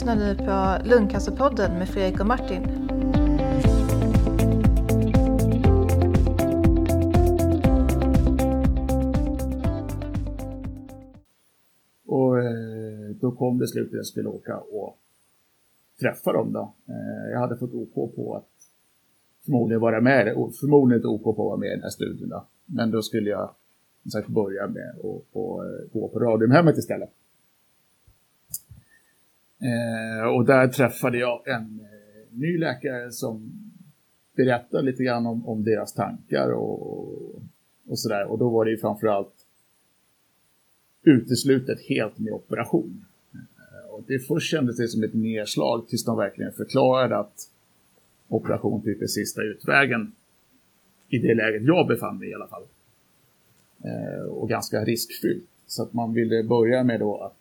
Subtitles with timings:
[0.00, 2.62] lyssnar nu på Lungcancerpodden med Fredrik och Martin.
[12.06, 14.98] Och eh, då kom beslutet att jag skulle åka och
[16.00, 16.74] träffa dem då.
[16.88, 18.48] Eh, jag hade fått OK på att
[19.44, 22.46] förmodligen vara med, förmodligen inte OK på att vara med i den här studien då.
[22.66, 23.50] Men då skulle jag
[24.02, 27.10] som sagt börja med att eh, gå på Radiumhemmet istället.
[29.60, 33.52] Eh, och där träffade jag en eh, ny läkare som
[34.36, 37.34] berättade lite grann om, om deras tankar och,
[37.88, 38.30] och sådär.
[38.30, 39.46] Och då var det ju framförallt
[41.02, 43.04] uteslutet helt med operation.
[43.34, 47.50] Eh, och det först kändes det som ett nedslag tills de verkligen förklarade att
[48.28, 50.12] operation typ är sista utvägen.
[51.08, 52.62] I det läget jag befann mig i alla fall.
[53.84, 55.44] Eh, och ganska riskfyllt.
[55.66, 57.39] Så att man ville börja med då att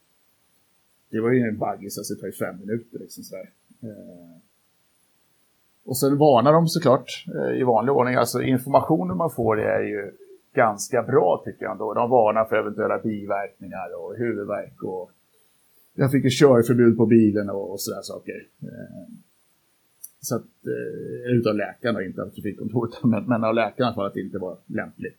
[1.10, 3.50] det var ju en baggis, alltså det tar ju fem minuter liksom sådär.
[3.82, 4.36] Eh,
[5.84, 8.14] och sen varnar de såklart eh, i vanlig ordning.
[8.14, 10.12] Alltså informationen man får är ju
[10.54, 11.94] ganska bra tycker jag ändå.
[11.94, 15.10] De varnar för eventuella biverkningar och huvudvärk och
[15.94, 18.46] jag fick ju körförbud på bilen och, och sådär saker.
[18.62, 19.14] Eh,
[20.20, 24.20] så att, eh, utav läkarna, inte av trafikkontoret, men, men av läkarna för att det
[24.20, 25.18] inte var lämpligt.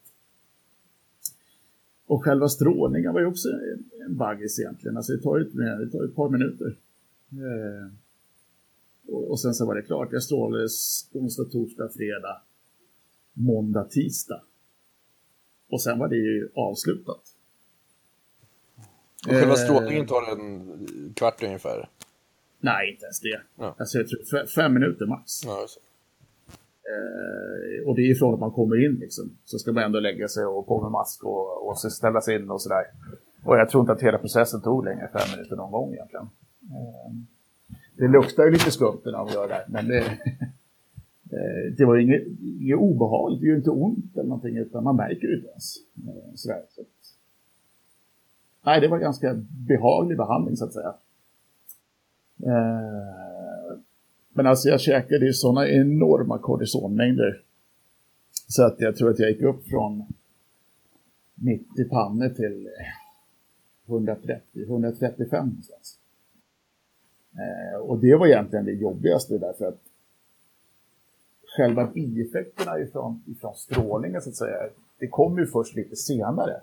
[2.08, 4.98] Och själva strålningen var ju också en, en baggis egentligen.
[4.98, 6.76] Alltså det tar ju det tar ett par minuter.
[7.32, 7.92] Eh,
[9.08, 10.10] och, och, sen så var det klart.
[10.12, 12.42] Jag strålades onsdag, torsdag, fredag,
[13.34, 14.42] måndag, tisdag.
[15.70, 17.22] Och sen var det ju avslutat.
[19.28, 21.90] Och själva strålningen tar en kvart ungefär?
[22.60, 23.42] Nej, inte ens det.
[23.56, 23.76] Ja.
[23.78, 25.46] Alltså, jag tror, fem minuter max.
[25.46, 25.68] Ja,
[26.84, 29.38] eh, och det är ifrån att man kommer in liksom.
[29.46, 32.50] Så ska man ändå lägga sig och på med mask och, och ställa sig in
[32.50, 32.84] och sådär.
[33.44, 36.30] Och jag tror inte att hela processen tog längre än fem minuter någon gång egentligen.
[36.72, 37.12] Eh,
[37.98, 39.98] det luktar ju lite skumt när man gör det, men det,
[41.32, 43.42] eh, det var inget, inget obehagligt.
[43.42, 45.76] Det gör inte ont eller någonting, utan man märker det inte ens.
[46.08, 46.82] Eh, sådär, så.
[48.66, 49.34] Nej, det var ganska
[49.68, 50.94] behaglig behandling så att säga.
[52.44, 53.78] Eh,
[54.30, 57.42] men alltså jag käkade ju sådana enorma kortisonmängder.
[58.48, 60.06] Så att jag tror att jag gick upp från
[61.36, 62.70] 90 pannor till
[63.88, 66.00] 130, 135 någonstans.
[67.34, 69.82] Eh, och det var egentligen det jobbigaste därför att
[71.58, 74.70] själva bieffekterna ifrån, ifrån strålningen så att säga,
[75.00, 76.62] det kom ju först lite senare.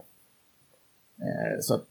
[1.19, 1.89] Eh, så att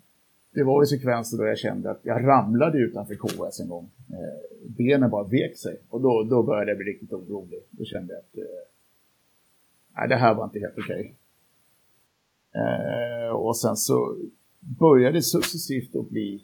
[0.54, 3.90] det var ju sekvenser då jag kände att jag ramlade utanför KS en gång.
[4.10, 7.60] Eh, benen bara vek sig och då, då började jag bli riktigt orolig.
[7.70, 8.44] Då kände jag att eh,
[9.96, 11.16] nej, det här var inte helt okej.
[12.54, 14.18] Eh, och sen så
[14.60, 16.44] började det successivt att bli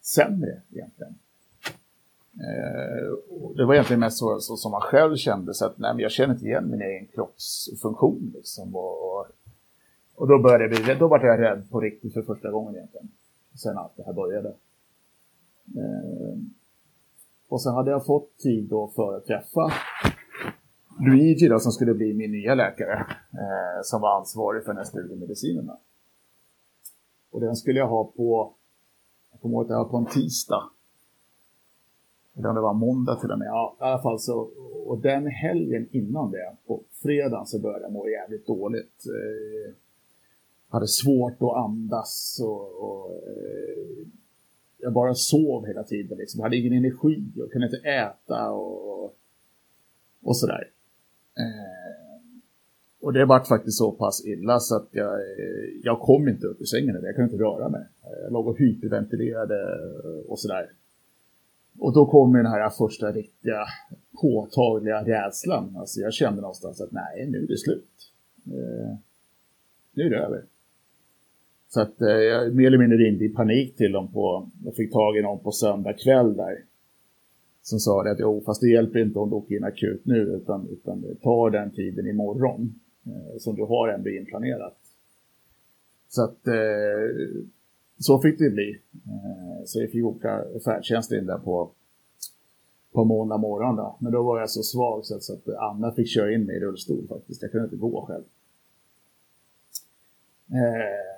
[0.00, 1.14] sämre egentligen.
[2.34, 3.12] Eh,
[3.56, 6.12] det var egentligen mest så, så, som man själv kände, så att nej, men jag
[6.12, 8.32] känner inte igen min egen kroppsfunktion.
[8.34, 9.01] Liksom, och,
[10.22, 13.08] och då började jag bli, då var jag rädd på riktigt för första gången egentligen.
[13.54, 14.48] Sen allt det här började.
[15.76, 16.38] Eh,
[17.48, 19.72] och sen hade jag fått tid då för att träffa
[21.00, 23.06] Luigi då, som skulle bli min nya läkare.
[23.32, 25.70] Eh, som var ansvarig för den här studiemedicinen.
[27.30, 28.54] Och den skulle jag ha på,
[29.32, 30.62] jag kommer ihåg att jag var på en tisdag.
[32.36, 33.48] Eller om det var måndag till och med.
[33.48, 34.50] Ja, i alla fall så,
[34.86, 39.04] och den helgen innan det, på fredagen så började jag må jävligt dåligt.
[39.06, 39.74] Eh,
[40.72, 44.06] hade svårt att andas och, och eh,
[44.78, 46.18] jag bara sov hela tiden.
[46.18, 46.38] Liksom.
[46.38, 49.16] Jag hade ingen energi och kunde inte äta och,
[50.22, 50.70] och sådär.
[51.38, 52.22] Eh,
[53.00, 56.60] och det vart faktiskt så pass illa så att jag, eh, jag kom inte upp
[56.60, 57.00] ur sängen.
[57.02, 57.86] Jag kunde inte röra mig.
[58.22, 59.78] Jag låg och hyperventilerade
[60.28, 60.70] och sådär.
[61.78, 63.66] Och då kom den här första riktiga
[64.20, 65.76] påtagliga rädslan.
[65.76, 68.12] Alltså jag kände någonstans att nej, nu är det slut.
[68.46, 68.96] Eh,
[69.92, 70.44] nu är det över.
[71.72, 74.92] Så att eh, jag mer eller mindre ringde i panik till dem på, jag fick
[74.92, 76.64] tag i någon på söndag kväll där.
[77.62, 80.68] Som sa att jo, fast det hjälper inte om du åker in akut nu utan,
[80.68, 82.74] utan ta den tiden imorgon.
[83.06, 84.76] Eh, som du har ändå inplanerat.
[86.08, 87.34] Så att eh,
[87.98, 88.80] så fick det bli.
[89.06, 91.70] Eh, så vi fick åka färdtjänst in där på,
[92.92, 93.76] på måndag morgon.
[93.76, 93.96] Då.
[94.00, 96.56] Men då var jag så svag så att, så att Anna fick köra in mig
[96.56, 97.42] i rullstol faktiskt.
[97.42, 98.24] Jag kunde inte gå själv.
[100.50, 101.11] Eh,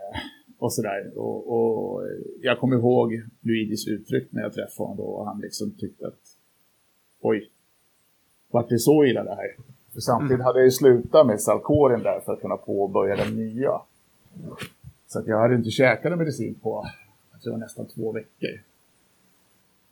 [0.58, 1.12] och sådär.
[1.18, 2.02] Och, och
[2.40, 5.02] jag kommer ihåg Luigis uttryck när jag träffade honom då.
[5.02, 6.36] Och han liksom tyckte att
[7.20, 7.50] oj,
[8.50, 9.56] vart det så illa det här?
[9.92, 10.44] För samtidigt mm.
[10.44, 13.80] hade jag ju slutat med Salkoren där för att kunna påbörja den nya.
[15.06, 16.86] Så att jag hade inte käkat medicin på,
[17.32, 18.60] jag tror nästan två veckor.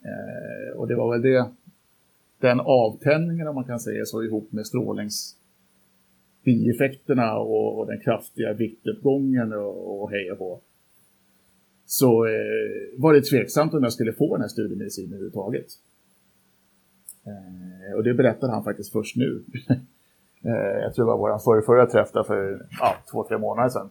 [0.02, 1.50] Eh, och det var väl det,
[2.38, 4.66] den avtändningen om man kan säga så ihop med
[6.42, 10.60] strålningsbieffekterna och, och den kraftiga viktuppgången och, och hej och på.
[11.86, 12.32] Så eh,
[12.96, 15.66] var det tveksamt om jag skulle få den här studiemedicinen överhuvudtaget.
[17.24, 19.42] Eh, och det berättade han faktiskt först nu.
[20.42, 23.68] eh, jag tror det var vår förra, förra träff där för ja, två, tre månader
[23.68, 23.90] sedan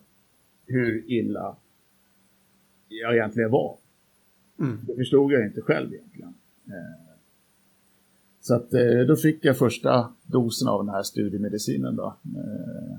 [0.66, 1.56] hur illa
[2.88, 3.78] jag egentligen var.
[4.60, 4.80] Mm.
[4.88, 6.34] Det förstod jag inte själv egentligen.
[6.68, 7.11] Eh,
[8.42, 12.16] så att eh, då fick jag första dosen av den här studiemedicinen då.
[12.36, 12.98] Eh,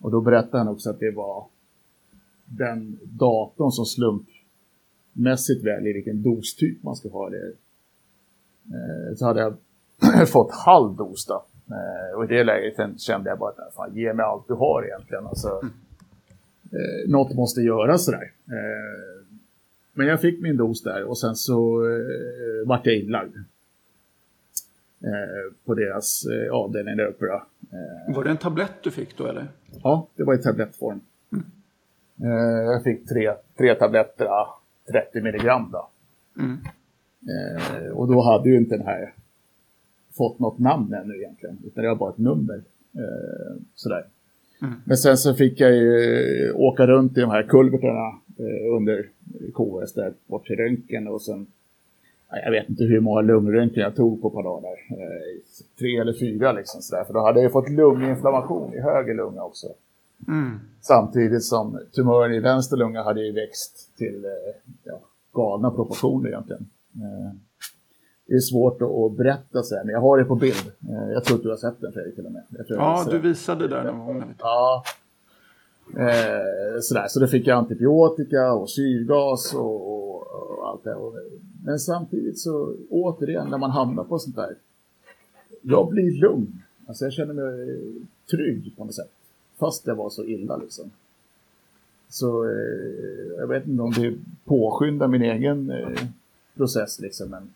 [0.00, 1.46] och då berättade han också att det var
[2.44, 7.52] den datorn som slumpmässigt väljer vilken dostyp man ska ha det.
[8.66, 9.56] Eh, så hade jag
[10.28, 11.44] fått halv dos då.
[11.70, 14.84] Eh, och i det läget kände jag bara att fan, ge mig allt du har
[14.86, 15.26] egentligen.
[15.26, 15.60] Alltså,
[16.72, 18.32] eh, något måste göras sådär.
[18.46, 19.26] Eh,
[19.92, 23.36] men jag fick min dos där och sen så eh, vart jag inlagd.
[25.04, 27.24] Eh, på deras eh, avdelning där uppe.
[27.26, 29.48] Eh, var det en tablett du fick då eller?
[29.82, 31.00] Ja, det var i tablettform.
[31.32, 31.44] Mm.
[32.64, 34.28] Jag fick tre, tre tabletter,
[34.92, 35.88] 30 milligram då.
[36.38, 36.58] Mm.
[37.94, 39.14] Och då hade ju inte den här
[40.16, 42.62] fått något namn ännu egentligen, utan det var bara ett nummer.
[43.74, 44.06] Sådär.
[44.62, 44.74] Mm.
[44.84, 48.08] Men sen så fick jag ju åka runt i de här kulverterna
[48.38, 49.08] eh, under
[49.54, 51.46] KS där bort till röntgen och sen
[52.30, 54.72] jag vet inte hur många lungröntgen jag tog på ett par dagar.
[54.90, 55.40] Eh,
[55.78, 57.04] tre eller fyra liksom sådär.
[57.04, 59.66] För då hade jag fått lunginflammation i höger lunga också.
[60.28, 60.60] Mm.
[60.80, 64.30] Samtidigt som tumören i vänster lunga hade ju växt till eh,
[64.84, 65.00] ja,
[65.34, 66.66] galna proportioner egentligen.
[66.94, 67.34] Eh,
[68.26, 70.72] det är svårt att berätta så här, men jag har det på bild.
[71.14, 72.42] Jag tror att du har sett den Fredrik till och med.
[72.68, 74.34] ja, du visade det någon gång.
[74.38, 74.84] Ja.
[75.96, 79.99] Eh, sådär, så då fick jag antibiotika och syrgas och
[80.70, 80.96] allt det.
[81.64, 84.54] Men samtidigt så återigen när man hamnar på sånt där.
[85.62, 86.62] Jag blir lugn.
[86.86, 87.80] Alltså jag känner mig
[88.30, 89.10] trygg på något sätt.
[89.58, 90.90] Fast det var så illa liksom.
[92.08, 94.14] Så eh, jag vet inte om det
[94.44, 96.02] påskyndar min egen eh,
[96.56, 97.30] process liksom.
[97.30, 97.52] Men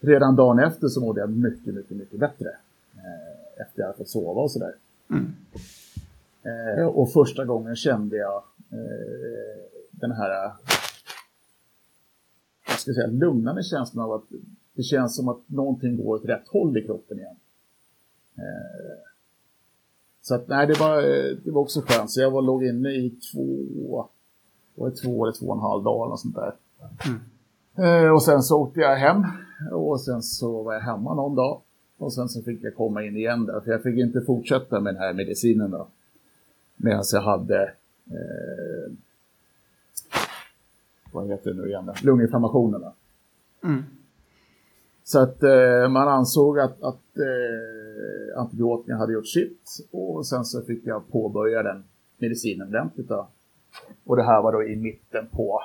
[0.00, 2.48] redan dagen efter så mådde jag mycket, mycket, mycket bättre.
[2.94, 4.74] Eh, efter jag fått sova och sådär.
[5.10, 5.32] Mm.
[6.88, 8.42] Och första gången kände jag
[9.90, 10.52] den här,
[12.86, 14.24] ska säga, lugnande känslan av att
[14.74, 17.36] det känns som att någonting går åt rätt håll i kroppen igen.
[18.36, 19.08] Eh,
[20.22, 21.02] så att nej, det var,
[21.44, 22.10] det var också skönt.
[22.10, 24.08] Så jag var, låg inne i två,
[24.74, 26.54] var två eller två och en halv dag eller sånt där.
[27.06, 28.04] Mm.
[28.04, 29.22] Eh, och sen så åkte jag hem
[29.72, 31.60] och sen så var jag hemma någon dag.
[31.98, 34.94] Och sen så fick jag komma in igen där, för jag fick inte fortsätta med
[34.94, 35.86] den här medicinen då.
[36.76, 37.62] Medan jag hade,
[38.06, 38.92] eh,
[41.16, 42.92] vad heter det nu igen, lunginflammationerna.
[43.64, 43.84] Mm.
[45.04, 50.62] Så att eh, man ansåg att, att eh, antibiotika hade gjort sitt och sen så
[50.62, 51.84] fick jag påbörja den
[52.18, 53.28] medicinen ordentligt då.
[54.04, 55.62] Och det här var då i mitten på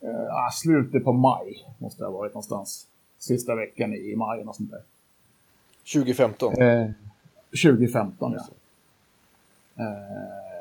[0.00, 2.86] eh, slutet på maj måste det ha varit någonstans.
[3.18, 4.82] Sista veckan i maj och sånt där.
[5.94, 6.54] 2015?
[6.62, 6.90] Eh,
[7.64, 8.46] 2015, ja.
[9.84, 10.53] Eh,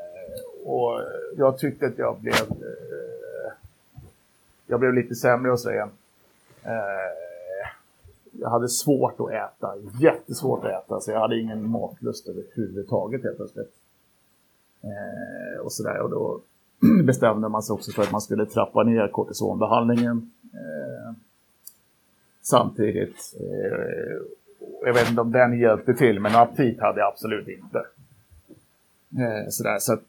[0.65, 1.01] och
[1.38, 2.34] jag tyckte att jag blev...
[2.34, 3.53] Eh,
[4.67, 5.89] jag blev lite sämre och säga.
[6.63, 7.13] Eh,
[8.32, 13.38] jag hade svårt att äta, jättesvårt att äta, så jag hade ingen matlust överhuvudtaget helt
[13.38, 13.74] plötsligt.
[14.82, 16.41] Eh, och sådär, och då
[17.03, 20.32] bestämde man sig också för att man skulle trappa ner kortisonbehandlingen.
[20.53, 21.13] Eh,
[22.41, 24.22] samtidigt, eh,
[24.86, 27.79] jag vet inte om den hjälpte till, men aptit hade jag absolut inte.
[29.17, 30.03] Eh, sådär, så att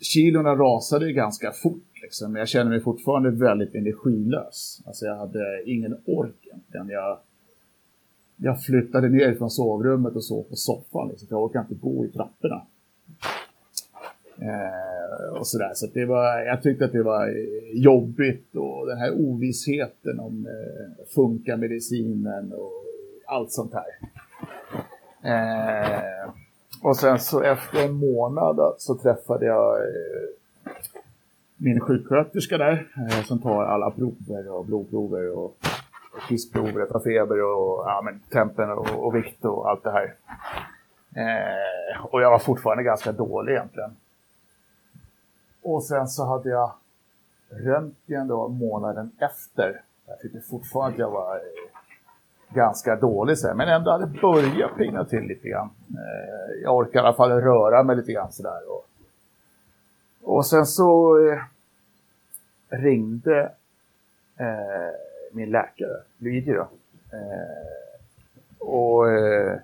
[0.00, 4.82] kilorna rasade ganska fort, liksom, men jag kände mig fortfarande väldigt energilös.
[4.86, 6.88] Alltså jag hade ingen ork egentligen.
[6.88, 7.18] Jag,
[8.36, 12.08] jag flyttade ner från sovrummet och sov på soffan, liksom, jag orkade inte gå i
[12.08, 12.62] trapporna.
[14.40, 15.70] Eh, och sådär.
[15.74, 17.34] Så det var, jag tyckte att det var
[17.72, 22.72] jobbigt och den här ovissheten om eh, funkar medicinen och
[23.26, 23.98] allt sånt här.
[25.22, 26.30] Eh,
[26.82, 30.28] och sen så efter en månad så träffade jag eh,
[31.56, 35.56] min sjuksköterska där eh, som tar alla prover och blodprover och
[36.28, 40.14] kissprover, tar feber och ja, men, tempen och, och, vikt och allt det här.
[41.14, 43.96] Eh, och jag var fortfarande ganska dålig egentligen.
[45.62, 46.72] Och sen så hade jag
[47.50, 49.82] röntgen då månaden efter.
[50.06, 51.40] Jag tyckte fortfarande att jag var eh,
[52.48, 55.70] ganska dålig sen, men ändå hade börjat pigna till lite grann.
[55.90, 58.60] Eh, jag orkar i alla fall röra mig lite grann sådär.
[58.68, 58.86] Och,
[60.22, 61.38] och sen så eh,
[62.68, 63.40] ringde
[64.36, 64.94] eh,
[65.32, 66.68] min läkare, Luigi då.
[67.12, 67.68] Eh,
[68.58, 69.58] och eh,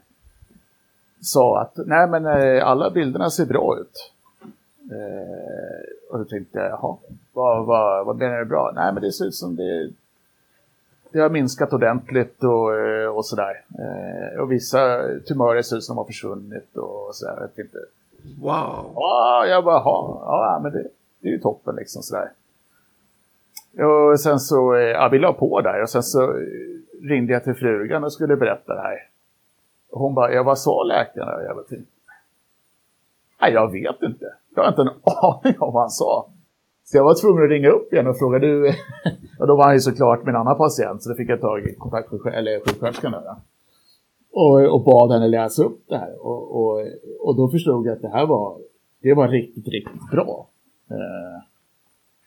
[1.20, 4.12] sa att nej men eh, alla bilderna ser bra ut.
[4.90, 6.96] Eh, och då tänkte jag, jaha,
[7.32, 8.72] vad, vad, vad menar du bra?
[8.74, 9.90] Nej men det ser ut som det,
[11.14, 13.64] det har minskat ordentligt och, eh, och sådär.
[13.78, 17.36] Eh, och vissa tumörer ser ut som har försvunnit och sådär.
[17.40, 17.78] Jag tänkte,
[18.40, 18.92] wow!
[18.94, 20.86] Ja, jag bara, ja, men det,
[21.20, 22.30] det är ju toppen liksom sådär.
[23.84, 26.40] Och sen så, ja, vi la på där och sen så
[27.02, 29.08] ringde jag till frugan och skulle berätta det här.
[29.90, 31.44] Och hon bara, ja vad sa läkaren?
[31.44, 31.64] Jag bara,
[33.40, 34.34] nej jag vet inte.
[34.54, 36.26] Jag har inte en aning om vad han sa.
[36.84, 38.68] Så jag var tvungen att ringa upp igen och fråga, du...
[39.38, 42.12] och då var han ju såklart en annan patient, så då fick jag ta kontakt
[42.12, 43.36] med sjuksköterskan där.
[44.32, 46.26] Och, och bad henne läsa upp det här.
[46.26, 46.86] Och, och,
[47.20, 48.58] och då förstod jag att det här var,
[49.02, 50.48] det var riktigt, riktigt bra.
[50.90, 51.42] Eh,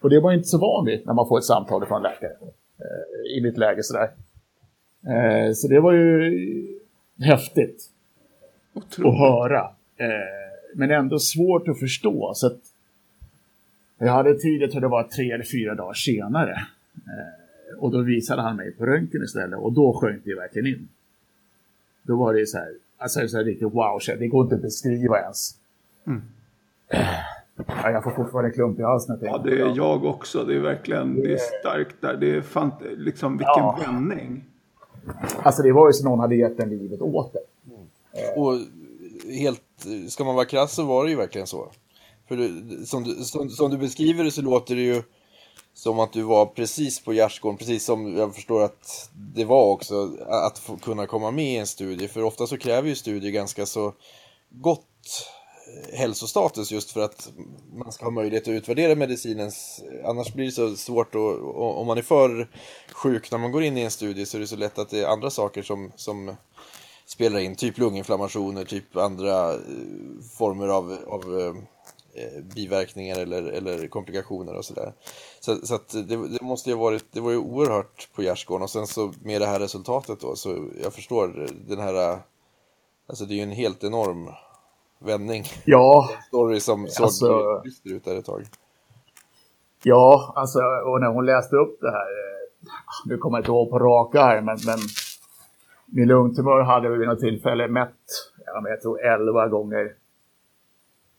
[0.02, 2.32] och det var inte så vanligt när man får ett samtal från en läkare
[2.80, 4.10] eh, i mitt läge sådär.
[5.08, 6.32] Eh, så det var ju
[7.20, 7.92] häftigt
[8.74, 9.14] Otroligt.
[9.14, 9.62] att höra.
[9.98, 12.32] Eh, men ändå svårt att förstå.
[12.34, 12.60] Så att
[13.98, 16.68] jag hade tid, jag tror det var tre eller fyra dagar senare.
[16.96, 20.88] Eh, och då visade han mig på röntgen istället och då sjönk det verkligen in.
[22.04, 25.20] Då var det så här, alltså så här riktigt wow, det går inte att beskriva
[25.20, 25.56] ens.
[26.08, 26.22] Mm.
[27.68, 29.20] Ja, jag får fortfarande klump i halsen.
[29.22, 30.44] Ja, det är jag också.
[30.44, 32.18] Det är verkligen det är starkt där.
[32.18, 33.80] Det är fan, liksom vilken ja.
[33.86, 34.44] vändning.
[35.44, 37.40] Alltså det var ju som någon hade gett den livet åt det.
[37.74, 38.44] Mm.
[38.44, 38.54] Och
[39.40, 39.62] helt,
[40.10, 41.72] ska man vara krass så var det ju verkligen så.
[42.28, 45.04] För du, som, du, som, som, du beskriver det så låter det ju
[45.74, 50.18] som att du var precis på gärdsgården, precis som jag förstår att det var också,
[50.28, 52.08] att få kunna komma med i en studie.
[52.08, 53.94] För ofta så kräver ju studier ganska så
[54.50, 55.28] gott
[55.68, 57.32] eh, hälsostatus just för att
[57.74, 61.98] man ska ha möjlighet att utvärdera medicinens, annars blir det så svårt att, om man
[61.98, 62.50] är för
[62.92, 65.00] sjuk när man går in i en studie så är det så lätt att det
[65.00, 66.36] är andra saker som, som
[67.06, 69.60] spelar in, typ lunginflammationer, typ andra eh,
[70.38, 71.54] former av, av eh,
[72.56, 74.94] biverkningar eller, eller komplikationer och sådär.
[75.40, 78.64] Så, så att det, det, måste ju ha varit, det var ju oerhört på gärdsgården
[78.64, 82.20] och sen så med det här resultatet då så jag förstår den här,
[83.08, 84.30] alltså det är ju en helt enorm
[85.00, 85.44] vändning.
[85.66, 86.10] Ja.
[86.18, 88.44] En story som såg alltså, dyster ut där ett tag.
[89.84, 92.70] Ja, alltså och när hon läste upp det här, eh,
[93.06, 94.80] nu kommer jag inte ihåg på raka här, men, men
[95.86, 97.92] min lungtumör hade vid något tillfälle mätt,
[98.64, 99.94] jag tror 11 gånger,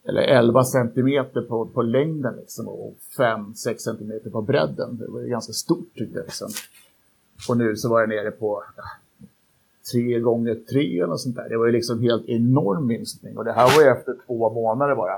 [0.05, 4.97] eller 11 centimeter på, på längden liksom, och 5-6 centimeter på bredden.
[4.99, 6.25] Det var ganska stort tyckte jag.
[6.25, 6.49] Liksom.
[7.49, 8.85] Och nu så var jag nere på eh,
[9.93, 11.49] tre gånger tre eller sånt där.
[11.49, 14.95] Det var ju liksom helt enorm minskning och det här var ju efter två månader
[14.95, 15.15] bara.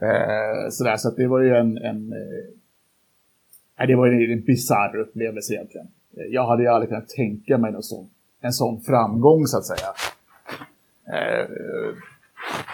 [0.00, 4.96] Eh, sådär, så att det var ju en, en eh, det var ju en bisarr
[4.96, 5.86] upplevelse egentligen.
[6.10, 9.88] Jag hade ju aldrig kunnat tänka mig någon sån, en sån framgång så att säga.
[11.12, 11.48] Eh,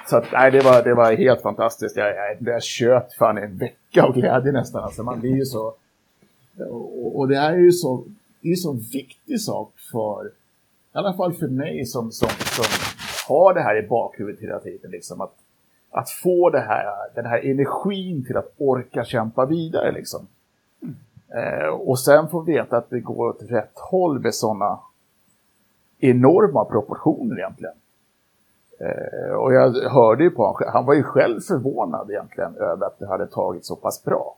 [0.07, 1.97] så att, nej, det var, det var helt fantastiskt.
[1.97, 4.85] Jag, jag, jag köpt fan en vecka av glädje nästan.
[4.85, 5.75] Alltså, man blir ju så...
[6.71, 8.05] Och, och det här är ju så
[8.41, 10.31] det är så viktig sak för, i
[10.93, 12.65] alla fall för mig som, som, som
[13.29, 15.35] har det här i bakhuvudet hela tiden, liksom, att,
[15.91, 16.85] att få det här,
[17.15, 19.93] den här energin till att orka kämpa vidare.
[19.93, 20.27] Liksom.
[20.83, 20.95] Mm.
[21.35, 24.81] Eh, och sen få veta att det går åt rätt håll med sådana
[25.99, 27.75] enorma proportioner egentligen.
[28.81, 32.99] Eh, och jag hörde ju på honom, han var ju själv förvånad egentligen över att
[32.99, 34.37] det hade tagit så pass bra.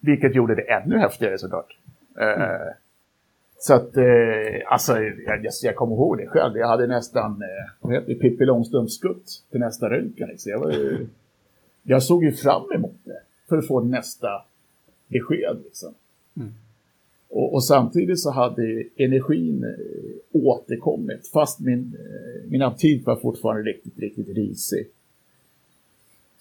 [0.00, 1.78] Vilket gjorde det ännu häftigare såklart.
[2.18, 2.72] Mm.
[3.58, 4.04] Så att, eh,
[4.66, 6.56] alltså, jag, jag kommer ihåg det själv.
[6.56, 10.28] Jag hade nästan, eh, vad heter det, Pippi Långstrump-skutt till nästa röntgen.
[10.28, 10.52] Liksom.
[10.52, 10.74] Jag, var
[11.82, 14.28] jag såg ju fram emot det för att få nästa
[15.08, 15.56] besked.
[15.64, 15.94] Liksom.
[16.36, 16.54] Mm.
[17.36, 23.62] Och, och, samtidigt så hade energin eh, återkommit, fast min, eh, min aptit var fortfarande
[23.62, 24.86] riktigt, riktigt risig.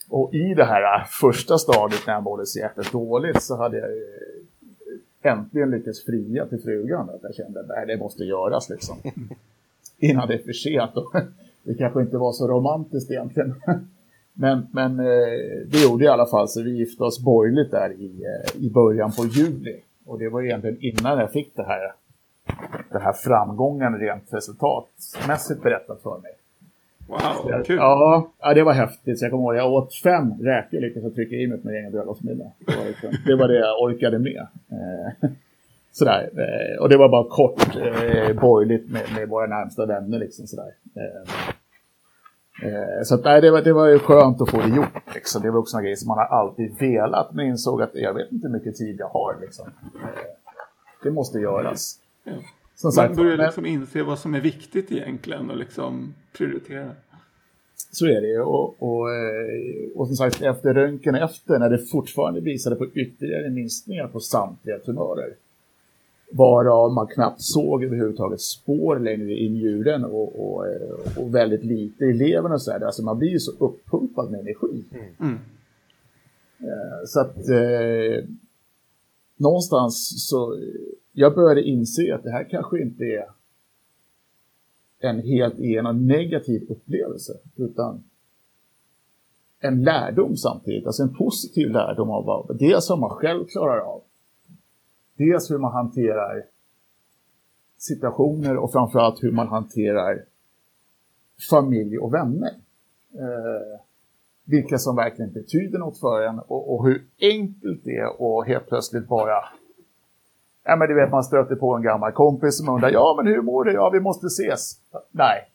[0.10, 3.78] Och i det här eh, första stadiet när jag mådde så jäkla dåligt så hade
[3.78, 3.90] jag
[5.22, 7.10] äntligen lyckats fria till frugan.
[7.10, 8.98] Att jag kände att det måste göras liksom.
[10.00, 10.92] innan det är för sent.
[11.64, 13.56] det kanske inte var så romantiskt egentligen.
[14.38, 14.98] Men, men
[15.68, 18.24] det gjorde i alla fall så vi gifte oss borgerligt där i,
[18.60, 19.82] i början på juli.
[20.06, 21.94] Och det var egentligen innan jag fick det här,
[22.92, 26.32] den här framgången rent resultatmässigt berättat för mig.
[27.08, 27.76] Wow, kul!
[27.76, 29.20] Ja, ja, det var häftigt.
[29.20, 31.92] Så jag kommer ihåg, jag åt fem räkor lyckades trycka i mig på min egen
[31.92, 32.52] bröllopsmiddag.
[32.66, 34.48] Det, var liksom, det var det jag orkade med.
[34.72, 35.30] Eh,
[35.92, 36.30] sådär.
[36.38, 40.20] Eh, och det var bara kort eh, borgerligt med, med våra närmsta vänner.
[40.20, 40.74] Liksom, sådär.
[40.96, 41.54] Eh,
[42.64, 45.14] Eh, så att, nej, det, var, det var ju skönt att få det gjort.
[45.14, 45.42] Liksom.
[45.42, 48.32] Det var också en grej som man har alltid velat, men insåg att jag vet
[48.32, 49.38] inte hur mycket tid jag har.
[49.42, 49.68] Liksom.
[49.68, 50.10] Eh,
[51.04, 52.00] det måste göras.
[52.76, 56.92] Som sagt, man börjar liksom inse vad som är viktigt egentligen och liksom prioritera.
[57.92, 62.42] Så är det och, och, eh, och som sagt efter röntgen efter när det fortfarande
[62.42, 65.34] visade på ytterligare minskningar på samtliga tumörer
[66.32, 72.06] varav man knappt såg överhuvudtaget spår längre i njuren och, och, eh, och väldigt lite
[72.06, 72.86] i levern och så där.
[72.86, 74.84] Alltså man blir ju så uppumpad med energi.
[75.20, 75.40] Mm.
[76.60, 78.26] Eh, så att eh,
[79.38, 80.60] någonstans så,
[81.12, 83.26] jag började inse att det här kanske inte är
[85.00, 88.04] en helt igenom negativ upplevelse, utan
[89.60, 94.02] en lärdom samtidigt, alltså en positiv lärdom av vad det som man själv klarar av
[95.18, 96.46] Dels hur man hanterar
[97.78, 100.26] situationer och framförallt hur man hanterar
[101.50, 102.52] familj och vänner.
[103.14, 103.80] Eh,
[104.46, 108.68] vilka som verkligen betyder något för en och, och, hur enkelt det är att helt
[108.68, 109.44] plötsligt bara
[110.64, 113.42] Ja men du vet man stöter på en gammal kompis som undrar ja men hur
[113.42, 113.74] mår du?
[113.74, 114.72] Ja vi måste ses.
[115.12, 115.52] Nej,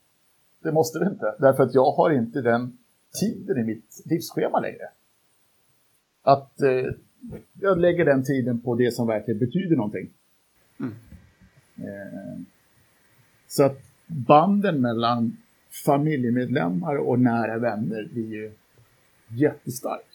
[0.63, 1.35] det måste du inte.
[1.39, 2.79] Därför att jag har inte den
[3.21, 4.89] tiden i mitt livsschema längre.
[6.23, 6.93] Att eh,
[7.61, 10.11] jag lägger den tiden på det som verkligen betyder någonting.
[10.81, 10.95] Mm.
[11.77, 12.41] Eh,
[13.47, 15.37] så att banden mellan
[15.85, 18.53] familjemedlemmar och nära vänner blir ju
[19.29, 20.07] jättestark.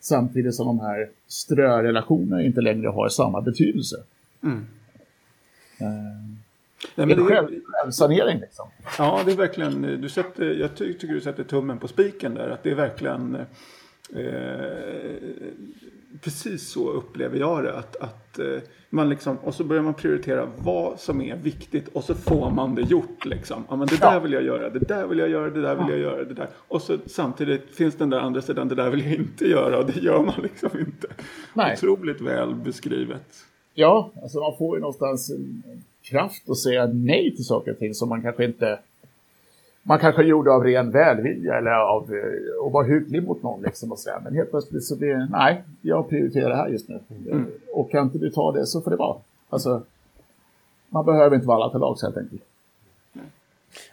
[0.00, 3.96] Samtidigt som de här strörelationerna inte längre har samma betydelse.
[4.42, 4.66] Mm.
[5.78, 6.22] Eh,
[6.94, 8.68] Nej, men det är själv, självsanering liksom.
[8.98, 12.48] Ja, det är verkligen, du sätter, jag tycker du sätter tummen på spiken där.
[12.48, 13.36] Att det är verkligen
[14.10, 15.16] Eh,
[16.20, 17.78] precis så upplever jag det.
[17.78, 18.46] Att, att eh,
[18.90, 22.74] man liksom, och så börjar man prioritera vad som är viktigt och så får man
[22.74, 23.24] det gjort.
[23.24, 23.64] Liksom.
[23.68, 25.88] Ja, men det där vill jag göra, det där vill jag göra, det där vill
[25.88, 26.48] jag göra, det där.
[26.54, 29.86] Och så samtidigt finns den där andra sidan, det där vill jag inte göra och
[29.86, 31.08] det gör man liksom inte.
[31.54, 31.74] Nej.
[31.76, 33.44] Otroligt väl beskrivet.
[33.74, 35.62] Ja, alltså man får ju någonstans en
[36.02, 38.78] kraft att säga nej till saker och ting som man kanske inte
[39.82, 43.62] man kanske gjorde av ren välvilja eller av att eh, vara hygglig mot någon.
[43.62, 46.88] Liksom och så Men helt plötsligt så blir det, nej, jag prioriterar det här just
[46.88, 47.00] nu.
[47.30, 47.46] Mm.
[47.72, 49.16] Och kan inte du ta det så får det vara.
[49.48, 49.82] Alltså,
[50.88, 52.42] man behöver inte vara alla till lags helt enkelt.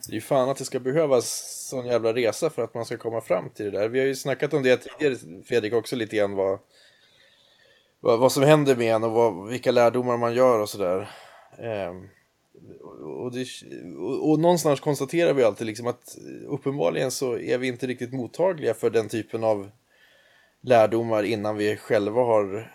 [0.08, 1.26] Det är ju fan att det ska behövas
[1.70, 3.88] sån jävla resa för att man ska komma fram till det där.
[3.88, 6.60] Vi har ju snackat om det tidigare, Fredrik, också lite grann vad,
[8.00, 11.10] vad, vad som händer med en och vad, vilka lärdomar man gör och sådär.
[11.58, 12.10] Um,
[13.02, 13.48] och, det,
[13.98, 18.74] och, och, någonstans konstaterar vi alltid liksom att uppenbarligen så är vi inte riktigt mottagliga
[18.74, 19.70] för den typen av
[20.62, 22.74] lärdomar innan vi själva har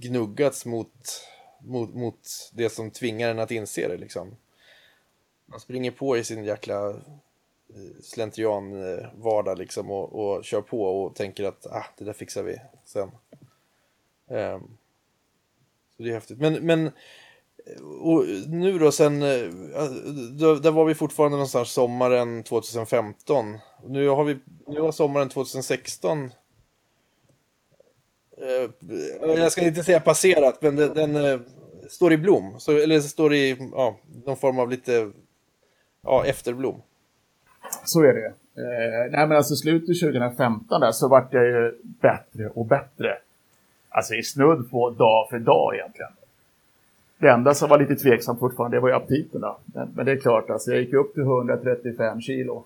[0.00, 0.92] gnuggats mot,
[1.60, 2.20] mot, mot
[2.52, 4.36] det som tvingar en att inse det liksom.
[5.46, 11.44] Man springer på i sin jäkla eh, slentrian-vardag liksom och, och kör på och tänker
[11.44, 13.10] att ah, det där fixar vi sen.
[14.28, 14.76] Um,
[15.96, 16.38] så det är häftigt.
[16.38, 16.90] Men, men
[18.00, 19.28] och nu då sen, eh,
[20.62, 23.58] där var vi fortfarande någonstans sommaren 2015.
[23.86, 26.24] Nu har vi, nu har sommaren 2016
[28.36, 28.70] eh,
[29.20, 31.40] jag ska inte säga passerat, men den, den eh,
[31.88, 32.54] står i blom.
[32.58, 35.10] Så, eller står i ja, någon form av lite
[36.02, 36.82] ja, efterblom.
[37.84, 38.26] Så är det.
[38.56, 43.18] Eh, nej, men alltså slutet 2015 där så vart jag ju bättre och bättre.
[43.88, 46.12] Alltså i snudd på dag för dag egentligen.
[47.18, 49.44] Det enda som var lite tveksamt fortfarande det var ju aptiten.
[49.64, 52.64] Men, men, det är klart, alltså, jag gick upp till 135 kilo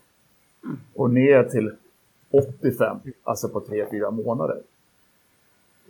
[0.94, 1.72] och ner till
[2.30, 4.60] 85, alltså på 3-4 månader.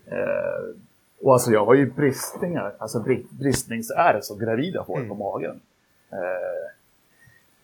[0.07, 0.75] Eh,
[1.23, 5.18] och alltså jag har ju bristningar, alltså bristningsärr som gravida får på mm.
[5.18, 5.61] magen.
[6.11, 6.70] Eh,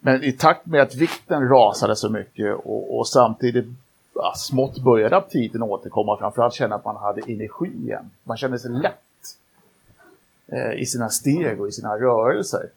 [0.00, 3.66] men i takt med att vikten rasade så mycket och, och samtidigt
[4.14, 8.10] ja, smått började aptiten återkomma, framförallt känna att man hade energi igen.
[8.24, 9.05] Man kände sig lätt
[10.52, 12.70] eh, i sina steg och i sina rörelser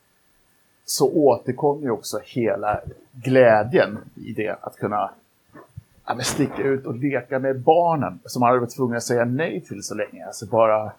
[0.86, 5.12] så återkommer ju också hela glädjen i det att kunna
[6.06, 9.62] ja, sticka ut och leka med barnen som man hade varit tvungen att säga nej
[9.62, 10.26] till så länge.
[10.26, 10.92] Alltså bara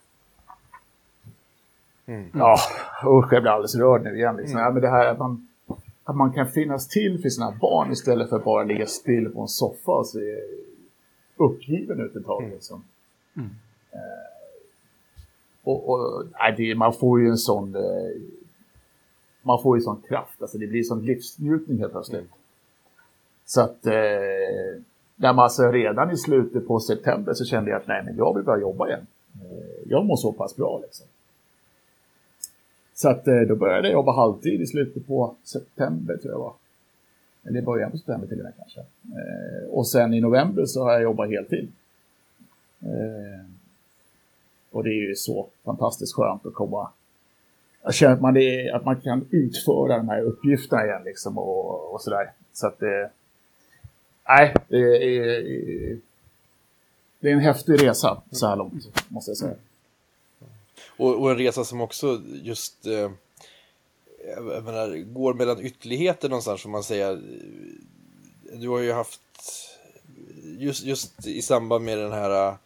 [2.10, 2.30] Mm.
[2.34, 2.56] Ja,
[3.04, 4.36] usch, jag blir alldeles rörd nu igen.
[4.36, 4.56] Liksom.
[4.56, 4.64] Mm.
[4.64, 5.48] Ja, men det här att man,
[6.04, 9.40] att man kan finnas till för sina barn istället för att bara ligga still på
[9.40, 10.38] en soffa och se
[11.36, 12.42] uppgiven ut ett tag.
[12.42, 12.54] Mm.
[12.54, 12.84] Liksom.
[13.36, 13.50] Mm.
[13.92, 14.29] Eh,
[15.70, 17.74] och, och nej, det, man får ju en sån...
[17.74, 18.20] Eh,
[19.42, 22.20] man får ju sån kraft, alltså det blir sån livsnjutning helt plötsligt.
[22.20, 22.32] Mm.
[23.44, 23.86] Så att...
[23.86, 24.82] Eh,
[25.20, 28.34] när man alltså redan i slutet på september så kände jag att nej, men jag
[28.34, 29.06] vill börja jobba igen.
[29.34, 31.06] Eh, jag mår så pass bra liksom.
[32.94, 36.52] Så att eh, då började jag jobba halvtid i slutet på september tror jag var.
[37.44, 38.80] Eller början på september till och med kanske.
[38.80, 41.72] Eh, och sen i november så har jag jobbat heltid.
[44.70, 46.90] Och det är ju så fantastiskt skönt att komma
[47.82, 51.94] jag känner att man, är, att man kan utföra de här uppgifterna igen liksom och,
[51.94, 52.32] och sådär.
[52.52, 53.10] Så att det,
[54.28, 55.98] nej, det är,
[57.20, 59.54] det är en häftig resa så här långt, måste jag säga.
[60.96, 63.10] Och, och en resa som också just eh,
[64.36, 67.20] jag menar, går mellan ytterligheter någonstans, får man säga.
[68.52, 69.20] Du har ju haft,
[70.58, 72.56] just, just i samband med den här,